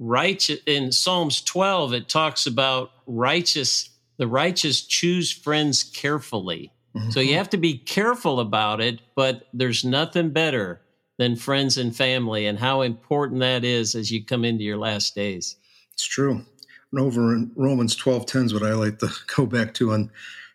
righteous 0.00 0.58
in 0.66 0.90
psalms 0.90 1.40
12 1.42 1.92
it 1.92 2.08
talks 2.08 2.46
about 2.46 2.90
righteous 3.06 3.90
the 4.16 4.26
righteous 4.26 4.82
choose 4.82 5.30
friends 5.30 5.84
carefully 5.84 6.72
mm-hmm. 6.96 7.10
so 7.10 7.20
you 7.20 7.34
have 7.34 7.50
to 7.50 7.56
be 7.56 7.78
careful 7.78 8.40
about 8.40 8.80
it 8.80 9.00
but 9.14 9.46
there's 9.52 9.84
nothing 9.84 10.30
better 10.30 10.80
than 11.18 11.36
friends 11.36 11.76
and 11.76 11.94
family 11.94 12.46
and 12.46 12.58
how 12.58 12.80
important 12.80 13.40
that 13.40 13.64
is 13.64 13.94
as 13.94 14.10
you 14.10 14.24
come 14.24 14.44
into 14.44 14.64
your 14.64 14.78
last 14.78 15.14
days 15.14 15.56
it's 15.92 16.04
true 16.04 16.44
and 16.92 17.00
over 17.00 17.34
in 17.34 17.52
romans 17.54 17.94
12 17.94 18.26
10 18.26 18.44
is 18.46 18.54
what 18.54 18.62
i 18.62 18.72
like 18.72 18.98
to 18.98 19.08
go 19.36 19.46
back 19.46 19.74
to 19.74 19.92
on 19.92 20.10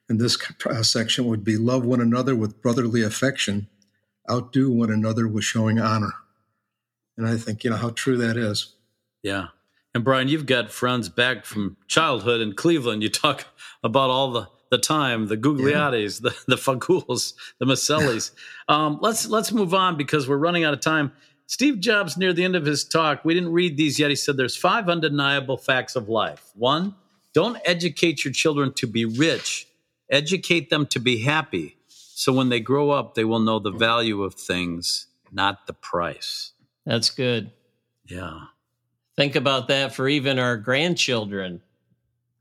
in 0.09 0.17
this 0.17 0.37
uh, 0.67 0.83
section 0.83 1.25
would 1.25 1.43
be 1.43 1.57
love 1.57 1.85
one 1.85 2.01
another 2.01 2.35
with 2.35 2.61
brotherly 2.61 3.01
affection 3.01 3.67
outdo 4.29 4.71
one 4.71 4.91
another 4.91 5.27
with 5.27 5.43
showing 5.43 5.79
honor. 5.79 6.13
And 7.17 7.27
I 7.27 7.37
think, 7.37 7.63
you 7.63 7.69
know, 7.69 7.77
how 7.77 7.91
true 7.91 8.17
that 8.17 8.37
is. 8.37 8.73
Yeah. 9.25 9.47
And 9.95 10.03
Brian, 10.03 10.27
you've 10.27 10.45
got 10.45 10.71
friends 10.71 11.09
back 11.09 11.45
from 11.45 11.77
childhood 11.87 12.41
in 12.41 12.53
Cleveland. 12.53 13.01
You 13.01 13.09
talk 13.09 13.45
about 13.83 14.11
all 14.11 14.31
the, 14.31 14.47
the 14.69 14.77
time, 14.77 15.27
the 15.27 15.35
Gugliottis, 15.35 16.21
yeah. 16.21 16.29
the, 16.29 16.55
the 16.55 16.61
Faguls, 16.61 17.33
the 17.57 17.65
Masellis. 17.65 18.31
um, 18.67 18.99
let's 19.01 19.27
let's 19.27 19.51
move 19.51 19.73
on 19.73 19.97
because 19.97 20.29
we're 20.29 20.37
running 20.37 20.63
out 20.63 20.75
of 20.75 20.79
time. 20.79 21.11
Steve 21.47 21.79
Jobs, 21.79 22.17
near 22.17 22.33
the 22.33 22.43
end 22.43 22.55
of 22.55 22.65
his 22.65 22.83
talk, 22.83 23.25
we 23.25 23.33
didn't 23.33 23.51
read 23.51 23.77
these 23.77 23.97
yet. 23.97 24.11
He 24.11 24.15
said 24.15 24.37
there's 24.37 24.55
five 24.55 24.89
undeniable 24.89 25.57
facts 25.57 25.95
of 25.95 26.07
life. 26.07 26.51
One, 26.53 26.93
don't 27.33 27.57
educate 27.65 28.23
your 28.23 28.31
children 28.31 28.73
to 28.73 28.85
be 28.85 29.05
rich, 29.05 29.67
educate 30.11 30.69
them 30.69 30.85
to 30.87 30.99
be 30.99 31.23
happy. 31.23 31.77
So 31.87 32.31
when 32.31 32.49
they 32.49 32.59
grow 32.59 32.91
up, 32.91 33.15
they 33.15 33.25
will 33.25 33.39
know 33.39 33.57
the 33.57 33.71
value 33.71 34.21
of 34.21 34.35
things, 34.35 35.07
not 35.31 35.65
the 35.65 35.73
price. 35.73 36.51
That's 36.85 37.09
good. 37.09 37.51
Yeah. 38.05 38.45
Think 39.17 39.35
about 39.35 39.67
that 39.69 39.93
for 39.95 40.07
even 40.07 40.39
our 40.39 40.57
grandchildren, 40.57 41.61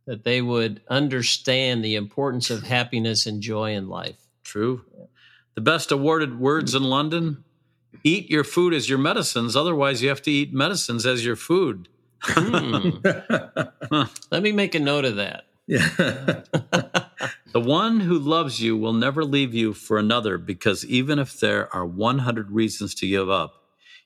that 0.07 0.25
they 0.25 0.43
would 0.43 0.81
understand 0.89 1.85
the 1.85 1.97
importance 1.97 2.51
of 2.51 2.65
happiness 2.65 3.27
and 3.27 3.41
joy 3.41 3.75
in 3.75 3.89
life. 3.89 4.17
True. 4.43 4.85
The 5.55 5.61
best 5.61 5.93
awarded 5.93 6.39
words 6.39 6.75
in 6.75 6.83
London 6.83 7.45
eat 8.03 8.29
your 8.29 8.45
food 8.45 8.75
as 8.75 8.89
your 8.89 8.99
medicines. 8.99 9.55
Otherwise, 9.55 10.03
you 10.03 10.09
have 10.09 10.23
to 10.23 10.31
eat 10.31 10.53
medicines 10.53 11.07
as 11.07 11.25
your 11.25 11.37
food. 11.37 11.89
hmm. 12.23 12.91
Let 14.31 14.43
me 14.43 14.53
make 14.53 14.75
a 14.75 14.81
note 14.81 15.05
of 15.05 15.17
that. 15.17 15.45
Yeah. 15.67 16.43
The 17.55 17.61
one 17.61 18.01
who 18.01 18.19
loves 18.19 18.61
you 18.61 18.77
will 18.77 18.93
never 18.93 19.25
leave 19.25 19.55
you 19.55 19.75
for 19.75 19.97
another 19.97 20.39
because 20.39 20.85
even 20.85 21.21
if 21.21 21.39
there 21.39 21.73
are 21.73 21.87
100 21.87 22.51
reasons 22.51 22.97
to 22.97 23.07
give 23.07 23.31
up, 23.31 23.63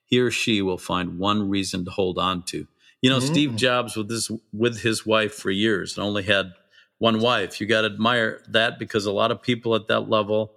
he 0.08 0.18
or 0.20 0.30
she 0.30 0.62
will 0.62 0.78
find 0.78 1.18
one 1.18 1.48
reason 1.48 1.84
to 1.84 1.90
hold 1.90 2.18
on 2.18 2.42
to. 2.44 2.66
You 3.02 3.10
know, 3.10 3.20
Steve 3.20 3.50
mm. 3.50 3.56
Jobs 3.56 3.94
with 3.94 4.10
his 4.10 4.30
with 4.52 4.80
his 4.80 5.06
wife 5.06 5.34
for 5.34 5.50
years 5.50 5.96
and 5.96 6.04
only 6.04 6.24
had 6.24 6.52
one 6.98 7.20
wife. 7.20 7.60
You 7.60 7.66
got 7.66 7.82
to 7.82 7.86
admire 7.86 8.42
that 8.48 8.78
because 8.78 9.06
a 9.06 9.12
lot 9.12 9.30
of 9.30 9.42
people 9.42 9.74
at 9.76 9.86
that 9.86 10.08
level 10.08 10.52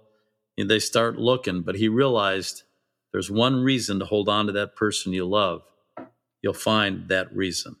you 0.56 0.64
know, 0.64 0.68
they 0.68 0.80
start 0.80 1.18
looking, 1.18 1.62
but 1.62 1.76
he 1.76 1.88
realized 1.88 2.64
there's 3.12 3.30
one 3.30 3.62
reason 3.62 3.98
to 4.00 4.04
hold 4.04 4.28
on 4.28 4.46
to 4.46 4.52
that 4.52 4.74
person 4.74 5.12
you 5.12 5.24
love. 5.24 5.62
You'll 6.42 6.54
find 6.54 7.08
that 7.08 7.34
reason. 7.34 7.76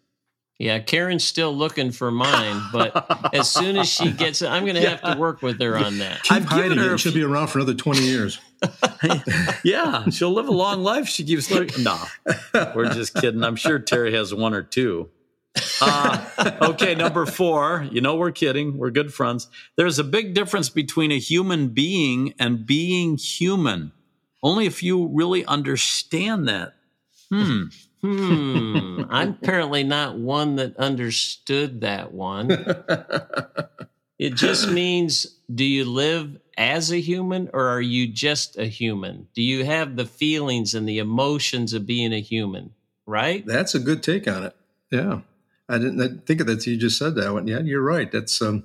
Yeah, 0.58 0.78
Karen's 0.78 1.24
still 1.24 1.52
looking 1.52 1.90
for 1.90 2.12
mine, 2.12 2.62
but 2.72 3.34
as 3.34 3.50
soon 3.50 3.76
as 3.76 3.88
she 3.88 4.12
gets 4.12 4.42
it, 4.42 4.48
I'm 4.48 4.62
going 4.62 4.76
to 4.80 4.88
have 4.88 5.02
to 5.02 5.18
work 5.18 5.42
with 5.42 5.60
her 5.60 5.76
on 5.76 5.98
that. 5.98 6.22
Keep 6.22 6.32
I've 6.32 6.48
given 6.48 6.62
hiding 6.62 6.78
it. 6.78 6.82
her 6.82 6.90
a 6.92 6.94
It 6.94 6.98
should 6.98 7.14
be 7.14 7.24
around 7.24 7.48
for 7.48 7.58
another 7.58 7.74
20 7.74 8.00
years. 8.02 8.38
yeah, 9.64 10.08
she'll 10.10 10.32
live 10.32 10.48
a 10.48 10.52
long 10.52 10.82
life. 10.82 11.08
She 11.08 11.24
keeps 11.24 11.50
looking. 11.50 11.84
No, 11.84 11.98
we're 12.74 12.92
just 12.92 13.14
kidding. 13.14 13.42
I'm 13.42 13.56
sure 13.56 13.78
Terry 13.78 14.14
has 14.14 14.34
one 14.34 14.54
or 14.54 14.62
two. 14.62 15.10
Uh, 15.80 16.56
okay, 16.62 16.94
number 16.94 17.26
four. 17.26 17.86
You 17.90 18.00
know, 18.00 18.16
we're 18.16 18.32
kidding. 18.32 18.78
We're 18.78 18.90
good 18.90 19.12
friends. 19.12 19.48
There's 19.76 19.98
a 19.98 20.04
big 20.04 20.34
difference 20.34 20.68
between 20.68 21.12
a 21.12 21.18
human 21.18 21.68
being 21.68 22.34
and 22.38 22.64
being 22.64 23.16
human. 23.16 23.92
Only 24.42 24.66
if 24.66 24.82
you 24.82 25.08
really 25.08 25.44
understand 25.44 26.48
that. 26.48 26.74
Hmm. 27.30 27.64
Hmm. 28.00 29.02
I'm 29.10 29.30
apparently 29.30 29.84
not 29.84 30.18
one 30.18 30.56
that 30.56 30.76
understood 30.76 31.82
that 31.82 32.12
one. 32.12 32.50
It 34.22 34.36
just 34.36 34.70
means 34.70 35.26
do 35.52 35.64
you 35.64 35.84
live 35.84 36.38
as 36.56 36.90
a 36.92 37.00
human 37.00 37.48
or 37.52 37.68
are 37.68 37.80
you 37.80 38.06
just 38.08 38.58
a 38.58 38.66
human? 38.66 39.28
Do 39.34 39.42
you 39.42 39.64
have 39.64 39.96
the 39.96 40.04
feelings 40.06 40.74
and 40.74 40.88
the 40.88 40.98
emotions 40.98 41.72
of 41.72 41.86
being 41.86 42.12
a 42.12 42.20
human? 42.20 42.72
Right? 43.06 43.44
That's 43.46 43.74
a 43.74 43.80
good 43.80 44.02
take 44.02 44.28
on 44.28 44.44
it. 44.44 44.56
Yeah. 44.90 45.20
I 45.68 45.78
didn't 45.78 46.26
think 46.26 46.40
of 46.40 46.46
that. 46.46 46.60
till 46.60 46.74
You 46.74 46.78
just 46.78 46.98
said 46.98 47.14
that 47.16 47.32
one. 47.32 47.46
Yeah, 47.48 47.60
you're 47.60 47.82
right. 47.82 48.10
That's 48.12 48.40
um, 48.42 48.64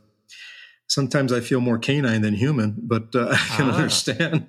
sometimes 0.87 1.31
I 1.31 1.39
feel 1.39 1.61
more 1.61 1.77
canine 1.77 2.21
than 2.21 2.33
human, 2.33 2.75
but 2.77 3.15
uh, 3.15 3.29
I 3.31 3.37
can 3.55 3.69
Ah. 3.69 3.75
understand 3.75 4.47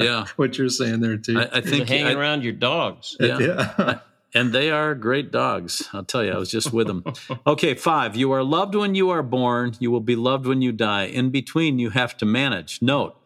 Yeah. 0.00 0.26
what 0.36 0.56
you're 0.58 0.68
saying 0.70 1.00
there 1.00 1.16
too. 1.18 1.38
I, 1.38 1.58
I 1.58 1.60
think 1.60 1.88
hanging 1.88 2.06
I- 2.06 2.12
around 2.20 2.42
your 2.44 2.52
dogs. 2.54 3.16
yeah. 3.20 3.38
yeah. 3.38 3.98
And 4.34 4.52
they 4.52 4.70
are 4.70 4.94
great 4.94 5.32
dogs. 5.32 5.88
I'll 5.92 6.04
tell 6.04 6.22
you, 6.22 6.32
I 6.32 6.38
was 6.38 6.50
just 6.50 6.72
with 6.72 6.86
them. 6.86 7.02
Okay, 7.46 7.74
five. 7.74 8.14
You 8.14 8.30
are 8.32 8.42
loved 8.44 8.74
when 8.74 8.94
you 8.94 9.08
are 9.10 9.22
born. 9.22 9.74
You 9.78 9.90
will 9.90 10.00
be 10.00 10.16
loved 10.16 10.46
when 10.46 10.60
you 10.60 10.70
die. 10.72 11.04
In 11.04 11.30
between, 11.30 11.78
you 11.78 11.90
have 11.90 12.16
to 12.18 12.26
manage. 12.26 12.82
Note, 12.82 13.16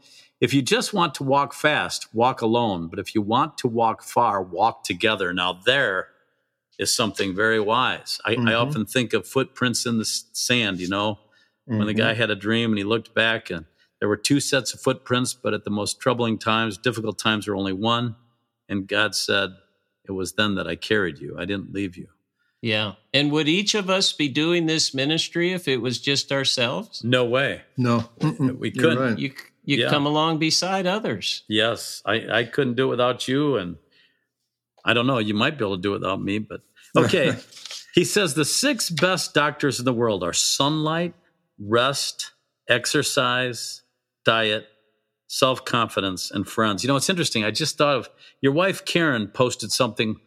if 0.40 0.54
you 0.54 0.62
just 0.62 0.92
want 0.94 1.14
to 1.16 1.24
walk 1.24 1.54
fast, 1.54 2.06
walk 2.14 2.40
alone. 2.40 2.86
But 2.86 2.98
if 3.00 3.14
you 3.14 3.22
want 3.22 3.58
to 3.58 3.68
walk 3.68 4.02
far, 4.02 4.40
walk 4.42 4.84
together. 4.84 5.32
Now, 5.32 5.52
there 5.66 6.08
is 6.78 6.94
something 6.94 7.34
very 7.34 7.60
wise. 7.60 8.20
I, 8.24 8.32
I 8.32 8.34
Mhm. 8.36 8.60
often 8.68 8.86
think 8.86 9.12
of 9.12 9.26
footprints 9.26 9.84
in 9.86 9.98
the 9.98 10.04
sand, 10.04 10.80
you 10.80 10.88
know, 10.88 11.18
when 11.66 11.86
the 11.86 11.94
guy 11.94 12.14
had 12.14 12.30
a 12.30 12.34
dream 12.36 12.70
and 12.70 12.78
he 12.78 12.84
looked 12.84 13.14
back 13.14 13.50
and 13.50 13.66
there 14.00 14.08
were 14.08 14.16
two 14.16 14.40
sets 14.40 14.72
of 14.74 14.80
footprints, 14.80 15.32
but 15.34 15.54
at 15.54 15.64
the 15.64 15.70
most 15.70 16.00
troubling 16.00 16.38
times, 16.38 16.76
difficult 16.78 17.18
times, 17.18 17.44
there 17.44 17.54
were 17.54 17.58
only 17.58 17.72
one. 17.72 18.16
And 18.68 18.86
God 18.88 19.14
said, 19.14 19.50
It 20.06 20.12
was 20.12 20.32
then 20.32 20.56
that 20.56 20.66
I 20.66 20.76
carried 20.76 21.18
you. 21.18 21.36
I 21.38 21.44
didn't 21.44 21.72
leave 21.72 21.96
you. 21.96 22.08
Yeah. 22.60 22.92
And 23.12 23.30
would 23.32 23.48
each 23.48 23.74
of 23.74 23.90
us 23.90 24.12
be 24.12 24.28
doing 24.28 24.66
this 24.66 24.94
ministry 24.94 25.52
if 25.52 25.66
it 25.68 25.78
was 25.78 26.00
just 26.00 26.30
ourselves? 26.32 27.02
No 27.04 27.24
way. 27.24 27.62
No, 27.76 28.08
Mm-mm. 28.20 28.58
We 28.58 28.70
couldn't. 28.70 28.98
right. 28.98 29.18
You 29.18 29.32
you 29.64 29.78
Yeah. 29.78 29.90
come 29.90 30.06
along 30.06 30.38
beside 30.38 30.86
others. 30.86 31.44
Yes, 31.48 32.02
I, 32.04 32.26
I 32.40 32.44
couldn't 32.44 32.74
do 32.74 32.86
it 32.86 32.90
without 32.90 33.28
you. 33.28 33.56
And 33.56 33.76
I 34.84 34.92
don't 34.92 35.06
know, 35.06 35.18
you 35.18 35.34
might 35.34 35.56
be 35.56 35.64
able 35.64 35.76
to 35.76 35.82
do 35.82 35.90
it 35.94 36.00
without 36.00 36.20
me, 36.20 36.38
but 36.40 36.62
okay. 36.96 37.36
he 37.94 38.04
says 38.04 38.34
the 38.34 38.44
six 38.44 38.90
best 38.90 39.34
doctors 39.34 39.78
in 39.78 39.84
the 39.84 39.92
world 39.92 40.24
are 40.24 40.32
sunlight, 40.32 41.14
rest, 41.60 42.32
exercise, 42.68 43.82
diet, 44.24 44.66
self 45.32 45.64
confidence, 45.64 46.30
and 46.30 46.46
friends. 46.46 46.84
You 46.84 46.88
know, 46.88 46.96
it's 46.96 47.08
interesting. 47.08 47.42
I 47.42 47.50
just 47.50 47.78
thought 47.78 47.96
of 47.96 48.10
your 48.42 48.52
wife, 48.52 48.84
Karen, 48.84 49.28
posted 49.28 49.72
something 49.72 50.20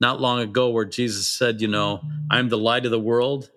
not 0.00 0.20
long 0.20 0.38
ago 0.38 0.70
where 0.70 0.84
Jesus 0.84 1.26
said, 1.26 1.60
You 1.60 1.66
know, 1.66 2.00
I'm 2.30 2.48
the 2.48 2.56
light 2.58 2.84
of 2.84 2.92
the 2.92 3.00
world. 3.00 3.50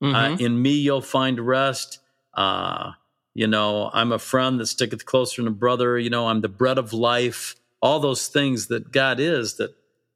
Uh, 0.00 0.06
Mhm. 0.06 0.40
in 0.40 0.62
me, 0.62 0.70
you'll 0.72 1.02
find 1.02 1.38
rest. 1.38 1.98
Uh, 2.32 2.92
you 3.34 3.46
know, 3.46 3.90
I'm 3.92 4.10
a 4.10 4.18
friend 4.18 4.58
that 4.58 4.66
sticketh 4.68 5.04
closer 5.04 5.42
than 5.42 5.48
a 5.48 5.54
brother. 5.54 5.98
You 5.98 6.08
know, 6.08 6.28
I'm 6.28 6.40
the 6.40 6.48
bread 6.48 6.78
of 6.78 6.94
life. 6.94 7.54
All 7.82 8.00
those 8.00 8.28
things 8.28 8.68
that 8.68 8.90
God 8.90 9.20
is 9.20 9.56
that 9.56 9.74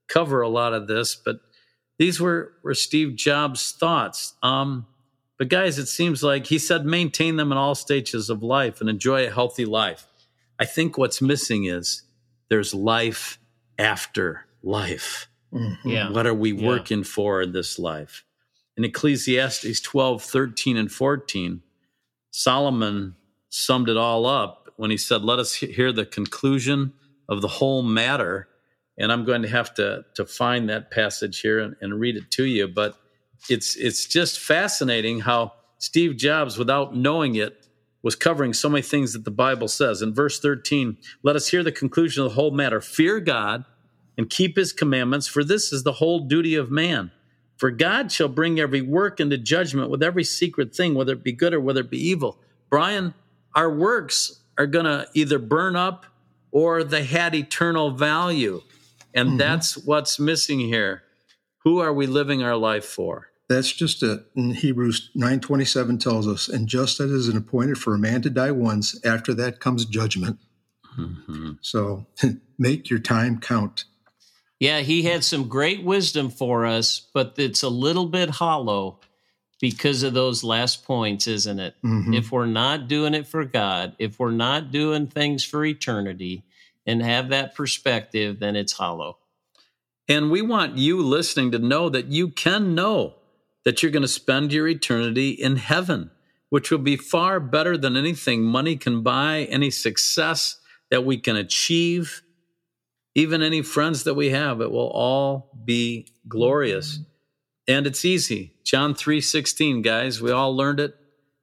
cover 0.08 0.40
a 0.40 0.48
lot 0.48 0.72
of 0.72 0.86
this. 0.86 1.14
But 1.14 1.40
these 1.98 2.20
were, 2.20 2.52
were 2.62 2.74
Steve 2.74 3.16
Jobs' 3.16 3.72
thoughts. 3.72 4.32
Um, 4.42 4.86
but 5.38 5.48
guys, 5.48 5.78
it 5.78 5.86
seems 5.88 6.22
like 6.22 6.46
he 6.46 6.58
said 6.58 6.86
maintain 6.86 7.36
them 7.36 7.52
in 7.52 7.58
all 7.58 7.74
stages 7.74 8.30
of 8.30 8.42
life 8.42 8.80
and 8.80 8.88
enjoy 8.88 9.26
a 9.26 9.30
healthy 9.30 9.64
life. 9.66 10.06
I 10.62 10.64
think 10.64 10.96
what's 10.96 11.20
missing 11.20 11.64
is 11.64 12.04
there's 12.48 12.72
life 12.72 13.40
after 13.78 14.46
life. 14.62 15.28
Mhm. 15.52 15.76
yeah. 15.84 16.08
What 16.10 16.24
are 16.26 16.34
we 16.34 16.52
Yeah. 16.52 16.66
working 16.68 17.02
for 17.02 17.42
in 17.42 17.50
this 17.50 17.80
life? 17.80 18.24
In 18.76 18.84
Ecclesiastes 18.84 19.80
12, 19.80 20.22
13, 20.22 20.76
and 20.76 20.90
14, 20.90 21.62
Solomon 22.30 23.16
summed 23.48 23.88
it 23.88 23.96
all 23.96 24.24
up 24.26 24.68
when 24.76 24.90
he 24.92 24.96
said, 24.96 25.22
Let 25.22 25.40
us 25.40 25.54
hear 25.54 25.90
the 25.92 26.06
conclusion 26.06 26.92
of 27.28 27.42
the 27.42 27.48
whole 27.48 27.82
matter. 27.82 28.48
And 28.96 29.10
I'm 29.10 29.24
going 29.24 29.42
to 29.42 29.48
have 29.48 29.74
to, 29.74 30.04
to 30.14 30.24
find 30.24 30.68
that 30.68 30.90
passage 30.92 31.40
here 31.40 31.58
and, 31.58 31.74
and 31.80 31.98
read 31.98 32.16
it 32.16 32.30
to 32.32 32.44
you. 32.44 32.68
But 32.68 32.96
it's, 33.50 33.74
it's 33.74 34.06
just 34.06 34.38
fascinating 34.38 35.20
how 35.20 35.54
Steve 35.78 36.16
Jobs, 36.16 36.56
without 36.56 36.94
knowing 36.96 37.34
it, 37.34 37.61
was 38.02 38.16
covering 38.16 38.52
so 38.52 38.68
many 38.68 38.82
things 38.82 39.12
that 39.12 39.24
the 39.24 39.30
Bible 39.30 39.68
says. 39.68 40.02
In 40.02 40.12
verse 40.12 40.40
13, 40.40 40.96
let 41.22 41.36
us 41.36 41.48
hear 41.48 41.62
the 41.62 41.72
conclusion 41.72 42.24
of 42.24 42.30
the 42.30 42.34
whole 42.34 42.50
matter. 42.50 42.80
Fear 42.80 43.20
God 43.20 43.64
and 44.18 44.28
keep 44.28 44.56
his 44.56 44.72
commandments, 44.72 45.26
for 45.26 45.44
this 45.44 45.72
is 45.72 45.84
the 45.84 45.92
whole 45.92 46.20
duty 46.20 46.54
of 46.54 46.70
man. 46.70 47.10
For 47.56 47.70
God 47.70 48.10
shall 48.10 48.28
bring 48.28 48.58
every 48.58 48.82
work 48.82 49.20
into 49.20 49.38
judgment 49.38 49.88
with 49.88 50.02
every 50.02 50.24
secret 50.24 50.74
thing, 50.74 50.94
whether 50.94 51.12
it 51.12 51.22
be 51.22 51.32
good 51.32 51.54
or 51.54 51.60
whether 51.60 51.80
it 51.80 51.90
be 51.90 52.08
evil. 52.08 52.40
Brian, 52.68 53.14
our 53.54 53.72
works 53.72 54.40
are 54.58 54.66
going 54.66 54.84
to 54.84 55.06
either 55.14 55.38
burn 55.38 55.76
up 55.76 56.06
or 56.50 56.82
they 56.84 57.04
had 57.04 57.34
eternal 57.34 57.92
value. 57.92 58.62
And 59.14 59.30
Mhm. 59.30 59.38
that's 59.38 59.76
what's 59.76 60.18
missing 60.18 60.58
here. 60.60 61.02
Who 61.64 61.78
are 61.78 61.92
we 61.92 62.06
living 62.06 62.42
our 62.42 62.56
life 62.56 62.84
for? 62.84 63.31
That's 63.52 63.70
just 63.72 64.02
it. 64.02 64.24
And 64.34 64.56
Hebrews 64.56 65.10
9:27 65.14 65.98
tells 66.00 66.26
us, 66.26 66.48
and 66.48 66.66
just 66.66 67.00
as 67.00 67.10
it 67.10 67.14
is 67.14 67.28
appointed 67.28 67.76
for 67.76 67.94
a 67.94 67.98
man 67.98 68.22
to 68.22 68.30
die 68.30 68.50
once, 68.50 68.98
after 69.04 69.34
that 69.34 69.60
comes 69.60 69.84
judgment. 69.84 70.38
Mhm. 70.98 71.58
So 71.60 72.06
make 72.58 72.88
your 72.88 72.98
time 72.98 73.38
count. 73.40 73.84
Yeah, 74.58 74.80
he 74.80 75.02
had 75.02 75.24
some 75.24 75.48
great 75.48 75.82
wisdom 75.82 76.30
for 76.30 76.64
us, 76.64 77.02
but 77.12 77.34
it's 77.36 77.62
a 77.62 77.68
little 77.68 78.06
bit 78.06 78.30
hollow 78.30 79.00
because 79.60 80.02
of 80.02 80.14
those 80.14 80.42
last 80.42 80.84
points, 80.84 81.26
isn't 81.26 81.58
it? 81.58 81.74
Mhm. 81.84 82.16
If 82.16 82.32
we're 82.32 82.46
not 82.46 82.88
doing 82.88 83.12
it 83.12 83.26
for 83.26 83.44
God, 83.44 83.94
if 83.98 84.18
we're 84.18 84.30
not 84.30 84.70
doing 84.72 85.08
things 85.08 85.44
for 85.44 85.64
eternity 85.64 86.44
and 86.86 87.02
have 87.02 87.28
that 87.28 87.54
perspective, 87.54 88.40
then 88.40 88.56
it's 88.56 88.72
hollow. 88.72 89.18
And 90.08 90.30
we 90.30 90.42
want 90.42 90.78
you 90.78 91.02
listening 91.02 91.50
to 91.52 91.58
know 91.58 91.88
that 91.90 92.06
you 92.06 92.28
can 92.28 92.74
know 92.74 93.14
that 93.64 93.82
you're 93.82 93.92
going 93.92 94.02
to 94.02 94.08
spend 94.08 94.52
your 94.52 94.68
eternity 94.68 95.30
in 95.30 95.56
heaven, 95.56 96.10
which 96.50 96.70
will 96.70 96.78
be 96.78 96.96
far 96.96 97.40
better 97.40 97.76
than 97.76 97.96
anything 97.96 98.42
money 98.42 98.76
can 98.76 99.02
buy, 99.02 99.44
any 99.50 99.70
success 99.70 100.58
that 100.90 101.04
we 101.04 101.16
can 101.16 101.36
achieve, 101.36 102.22
even 103.14 103.42
any 103.42 103.62
friends 103.62 104.04
that 104.04 104.14
we 104.14 104.30
have. 104.30 104.60
It 104.60 104.70
will 104.70 104.90
all 104.90 105.50
be 105.64 106.08
glorious. 106.28 107.00
And 107.68 107.86
it's 107.86 108.04
easy. 108.04 108.54
John 108.64 108.94
3:16, 108.94 109.82
guys, 109.82 110.20
we 110.20 110.30
all 110.30 110.54
learned 110.56 110.80
it 110.80 110.94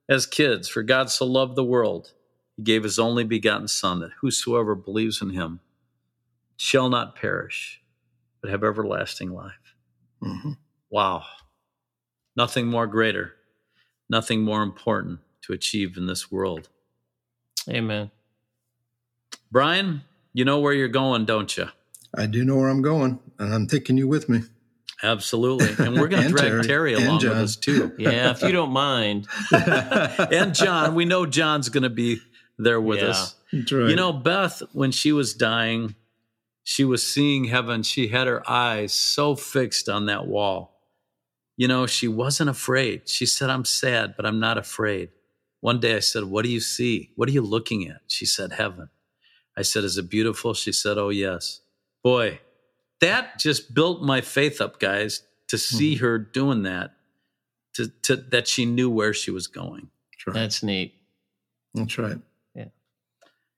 as 0.10 0.26
kids. 0.26 0.68
For 0.68 0.84
God 0.84 1.10
so 1.10 1.26
loved 1.26 1.56
the 1.56 1.64
world, 1.64 2.14
he 2.58 2.64
gave 2.64 2.84
his 2.84 3.00
only 3.00 3.24
begotten 3.24 3.68
son 3.68 4.00
that 4.00 4.12
whosoever 4.22 4.76
believes 4.76 5.22
in 5.22 5.30
him 5.30 5.62
shall 6.58 6.90
not 6.90 7.16
perish 7.16 7.82
but 8.42 8.52
have 8.52 8.64
everlasting 8.64 9.32
life. 9.32 9.76
Mhm. 10.22 10.58
Wow. 10.90 11.26
Nothing 12.36 12.68
more 12.68 12.88
greater, 12.88 13.34
nothing 14.10 14.42
more 14.44 14.64
important 14.64 15.20
to 15.44 15.54
achieve 15.54 15.98
in 15.98 16.06
this 16.06 16.32
world. 16.32 16.70
Amen. 17.68 18.12
Brian, 19.52 20.04
you 20.34 20.46
know 20.46 20.60
where 20.60 20.74
you're 20.74 20.88
going, 20.88 21.26
don't 21.26 21.56
you? 21.58 21.68
I 22.16 22.26
do 22.26 22.44
know 22.46 22.56
where 22.56 22.70
I'm 22.70 22.82
going, 22.82 23.20
and 23.40 23.54
I'm 23.54 23.68
taking 23.68 23.98
you 23.98 24.08
with 24.08 24.30
me. 24.30 24.42
Absolutely. 25.02 25.86
And 25.86 25.96
we're 25.96 26.08
going 26.08 26.24
to 26.28 26.30
drag 26.30 26.44
Terry. 26.48 26.64
Terry 26.64 26.94
along 26.94 27.18
with 27.24 27.32
us 27.32 27.56
too. 27.56 27.94
Yeah, 27.98 28.32
if 28.32 28.42
you 28.42 28.52
don't 28.52 28.72
mind. 28.72 29.28
and 29.52 30.54
John, 30.54 30.94
we 30.96 31.06
know 31.06 31.26
John's 31.26 31.70
going 31.70 31.84
to 31.84 31.90
be 31.90 32.20
there 32.58 32.82
with 32.82 33.00
Yeah. 33.00 33.10
us. 33.10 33.36
Right. 33.54 33.64
You 33.90 33.96
know, 33.96 34.12
Beth, 34.14 34.62
when 34.74 34.92
she 34.92 35.12
was 35.12 35.34
dying, 35.34 35.96
she 36.64 36.84
was 36.84 37.06
seeing 37.06 37.46
heaven. 37.46 37.82
She 37.84 38.10
had 38.10 38.28
her 38.28 38.48
eyes 38.50 38.94
so 38.94 39.36
fixed 39.36 39.88
on 39.90 40.06
that 40.08 40.28
wall. 40.28 40.79
You 41.60 41.68
know, 41.68 41.88
she 41.88 42.08
wasn't 42.08 42.50
afraid. 42.50 43.10
She 43.10 43.26
said, 43.26 43.50
I'm 43.50 43.66
sad, 43.66 44.14
but 44.16 44.26
I'm 44.26 44.40
not 44.40 44.58
afraid. 44.58 45.10
One 45.60 45.82
day 45.82 45.98
I 45.98 46.00
said, 46.00 46.24
What 46.24 46.46
do 46.46 46.50
you 46.50 46.62
see? 46.62 47.12
What 47.18 47.28
are 47.28 47.34
you 47.34 47.42
looking 47.42 47.86
at? 47.86 48.00
She 48.08 48.26
said, 48.26 48.54
Heaven. 48.54 48.88
I 49.58 49.64
said, 49.64 49.84
Is 49.84 49.98
it 49.98 50.10
beautiful? 50.10 50.54
She 50.54 50.72
said, 50.72 50.98
Oh, 50.98 51.10
yes. 51.10 51.60
Boy, 52.02 52.40
that 53.02 53.40
just 53.40 53.74
built 53.74 54.02
my 54.02 54.22
faith 54.22 54.62
up, 54.62 54.80
guys, 54.80 55.24
to 55.50 55.58
hmm. 55.58 55.76
see 55.76 55.96
her 55.98 56.18
doing 56.18 56.64
that, 56.64 56.92
to, 57.74 57.90
to 58.04 58.16
that 58.16 58.48
she 58.48 58.64
knew 58.64 58.90
where 58.90 59.14
she 59.14 59.30
was 59.30 59.48
going. 59.48 59.90
That's. 60.26 60.38
That's 60.38 60.64
neat. 60.64 60.94
That's 61.74 61.98
right. 61.98 62.20
Yeah. 62.56 62.70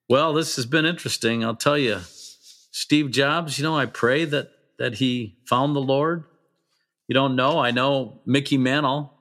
Well, 0.09 0.33
this 0.33 0.55
has 0.55 0.65
been 0.65 0.87
interesting. 0.87 1.45
I'll 1.45 1.55
tell 1.55 1.77
you, 1.77 1.99
Steve 2.71 3.11
Jobs. 3.11 3.59
You 3.59 3.63
know, 3.63 3.77
I 3.77 3.85
pray 3.85 4.25
that 4.25 4.49
that 4.79 4.95
he 4.95 5.37
found 5.45 5.75
the 5.75 5.81
Lord. 5.81 6.23
You 7.11 7.13
don't 7.13 7.35
know. 7.35 7.59
I 7.59 7.71
know 7.71 8.21
Mickey 8.25 8.57
Mantle, 8.57 9.11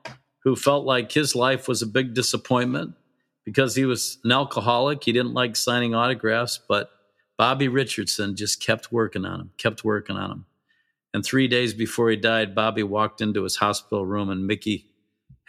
who 0.45 0.55
felt 0.55 0.85
like 0.85 1.11
his 1.11 1.35
life 1.35 1.67
was 1.67 1.81
a 1.81 1.85
big 1.85 2.13
disappointment 2.13 2.93
because 3.43 3.75
he 3.75 3.83
was 3.83 4.17
an 4.23 4.31
alcoholic. 4.31 5.03
He 5.03 5.11
didn't 5.11 5.33
like 5.33 5.57
signing 5.57 5.93
autographs, 5.93 6.57
but 6.69 6.89
Bobby 7.37 7.67
Richardson 7.67 8.37
just 8.37 8.65
kept 8.65 8.93
working 8.93 9.25
on 9.25 9.41
him, 9.41 9.51
kept 9.57 9.83
working 9.83 10.15
on 10.15 10.31
him. 10.31 10.45
And 11.13 11.25
three 11.25 11.49
days 11.49 11.73
before 11.73 12.09
he 12.09 12.15
died, 12.15 12.55
Bobby 12.55 12.81
walked 12.81 13.19
into 13.19 13.43
his 13.43 13.57
hospital 13.57 14.05
room, 14.05 14.29
and 14.29 14.47
Mickey 14.47 14.85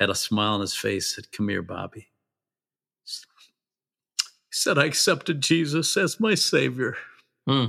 had 0.00 0.10
a 0.10 0.14
smile 0.16 0.54
on 0.54 0.62
his 0.62 0.74
face. 0.74 1.14
Said, 1.14 1.30
"Come 1.30 1.48
here, 1.48 1.62
Bobby." 1.62 2.08
He 3.06 4.50
said, 4.50 4.78
I 4.78 4.86
accepted 4.86 5.42
Jesus 5.42 5.96
as 5.96 6.18
my 6.18 6.34
Savior. 6.34 6.96
Hmm. 7.46 7.66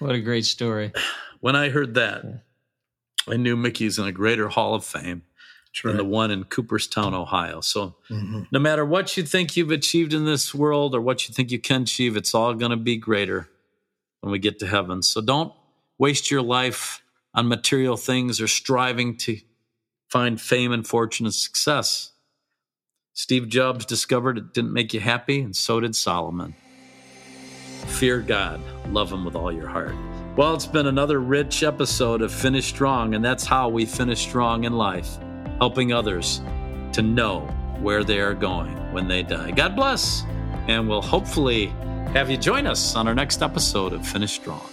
What 0.00 0.16
a 0.16 0.20
great 0.20 0.46
story. 0.46 0.90
When 1.40 1.56
I 1.56 1.70
heard 1.70 1.94
that, 1.94 2.24
I 3.28 3.36
knew 3.36 3.56
Mickey's 3.56 3.98
in 3.98 4.06
a 4.06 4.12
greater 4.12 4.48
Hall 4.48 4.74
of 4.74 4.84
Fame 4.84 5.22
That's 5.66 5.82
than 5.82 5.90
right. 5.92 5.96
the 5.98 6.04
one 6.04 6.30
in 6.30 6.44
Cooperstown, 6.44 7.14
Ohio. 7.14 7.60
So 7.60 7.96
Mhm. 8.10 8.46
no 8.50 8.58
matter 8.58 8.84
what 8.84 9.16
you 9.16 9.22
think 9.22 9.56
you've 9.56 9.70
achieved 9.70 10.12
in 10.12 10.24
this 10.24 10.54
world 10.54 10.94
or 10.94 11.00
what 11.00 11.28
you 11.28 11.34
think 11.34 11.50
you 11.50 11.58
can 11.60 11.82
achieve, 11.82 12.16
it's 12.16 12.34
all 12.34 12.54
going 12.54 12.70
to 12.72 12.76
be 12.76 12.96
greater 12.96 13.48
when 14.20 14.32
we 14.32 14.38
get 14.38 14.58
to 14.60 14.66
heaven. 14.66 15.02
So 15.02 15.20
don't 15.20 15.52
waste 15.98 16.30
your 16.30 16.42
life 16.42 17.02
on 17.34 17.48
material 17.48 17.96
things 17.96 18.40
or 18.40 18.48
striving 18.48 19.16
to 19.18 19.38
find 20.08 20.40
fame 20.40 20.72
and 20.72 20.86
fortune 20.86 21.26
and 21.26 21.34
success. 21.34 22.10
Steve 23.14 23.48
Jobs 23.48 23.84
discovered 23.86 24.38
it 24.38 24.52
didn't 24.54 24.72
make 24.72 24.92
you 24.94 25.00
happy, 25.00 25.40
and 25.40 25.54
so 25.56 25.80
did 25.80 25.94
Solomon. 25.94 26.54
Fear 27.86 28.20
God, 28.22 28.60
love 28.90 29.12
Him 29.12 29.24
with 29.24 29.34
all 29.36 29.52
your 29.52 29.68
heart. 29.68 29.94
Well, 30.34 30.54
it's 30.54 30.66
been 30.66 30.86
another 30.86 31.20
rich 31.20 31.62
episode 31.62 32.22
of 32.22 32.32
Finish 32.32 32.66
Strong, 32.66 33.14
and 33.14 33.22
that's 33.22 33.44
how 33.44 33.68
we 33.68 33.84
finish 33.84 34.20
strong 34.20 34.64
in 34.64 34.72
life, 34.72 35.18
helping 35.58 35.92
others 35.92 36.40
to 36.94 37.02
know 37.02 37.40
where 37.80 38.02
they 38.02 38.18
are 38.18 38.32
going 38.32 38.74
when 38.94 39.08
they 39.08 39.22
die. 39.22 39.50
God 39.50 39.76
bless, 39.76 40.22
and 40.68 40.88
we'll 40.88 41.02
hopefully 41.02 41.66
have 42.14 42.30
you 42.30 42.38
join 42.38 42.66
us 42.66 42.96
on 42.96 43.06
our 43.06 43.14
next 43.14 43.42
episode 43.42 43.92
of 43.92 44.06
Finish 44.06 44.32
Strong. 44.32 44.66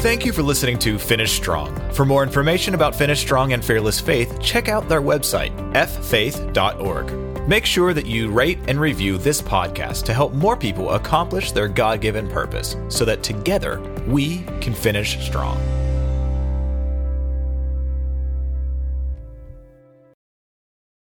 Thank 0.00 0.24
you 0.24 0.32
for 0.32 0.42
listening 0.42 0.76
to 0.80 0.98
Finish 0.98 1.30
Strong. 1.30 1.92
For 1.92 2.04
more 2.04 2.24
information 2.24 2.74
about 2.74 2.96
Finish 2.96 3.20
Strong 3.20 3.52
and 3.52 3.64
Fearless 3.64 4.00
Faith, 4.00 4.40
check 4.40 4.68
out 4.68 4.88
their 4.88 5.02
website, 5.02 5.54
ffaith.org. 5.74 7.29
Make 7.50 7.66
sure 7.66 7.92
that 7.94 8.06
you 8.06 8.30
rate 8.30 8.60
and 8.68 8.80
review 8.80 9.18
this 9.18 9.42
podcast 9.42 10.04
to 10.04 10.14
help 10.14 10.32
more 10.32 10.56
people 10.56 10.90
accomplish 10.92 11.50
their 11.50 11.66
God 11.66 12.00
given 12.00 12.28
purpose 12.28 12.76
so 12.88 13.04
that 13.04 13.24
together 13.24 13.80
we 14.06 14.44
can 14.60 14.72
finish 14.72 15.18
strong. 15.18 15.60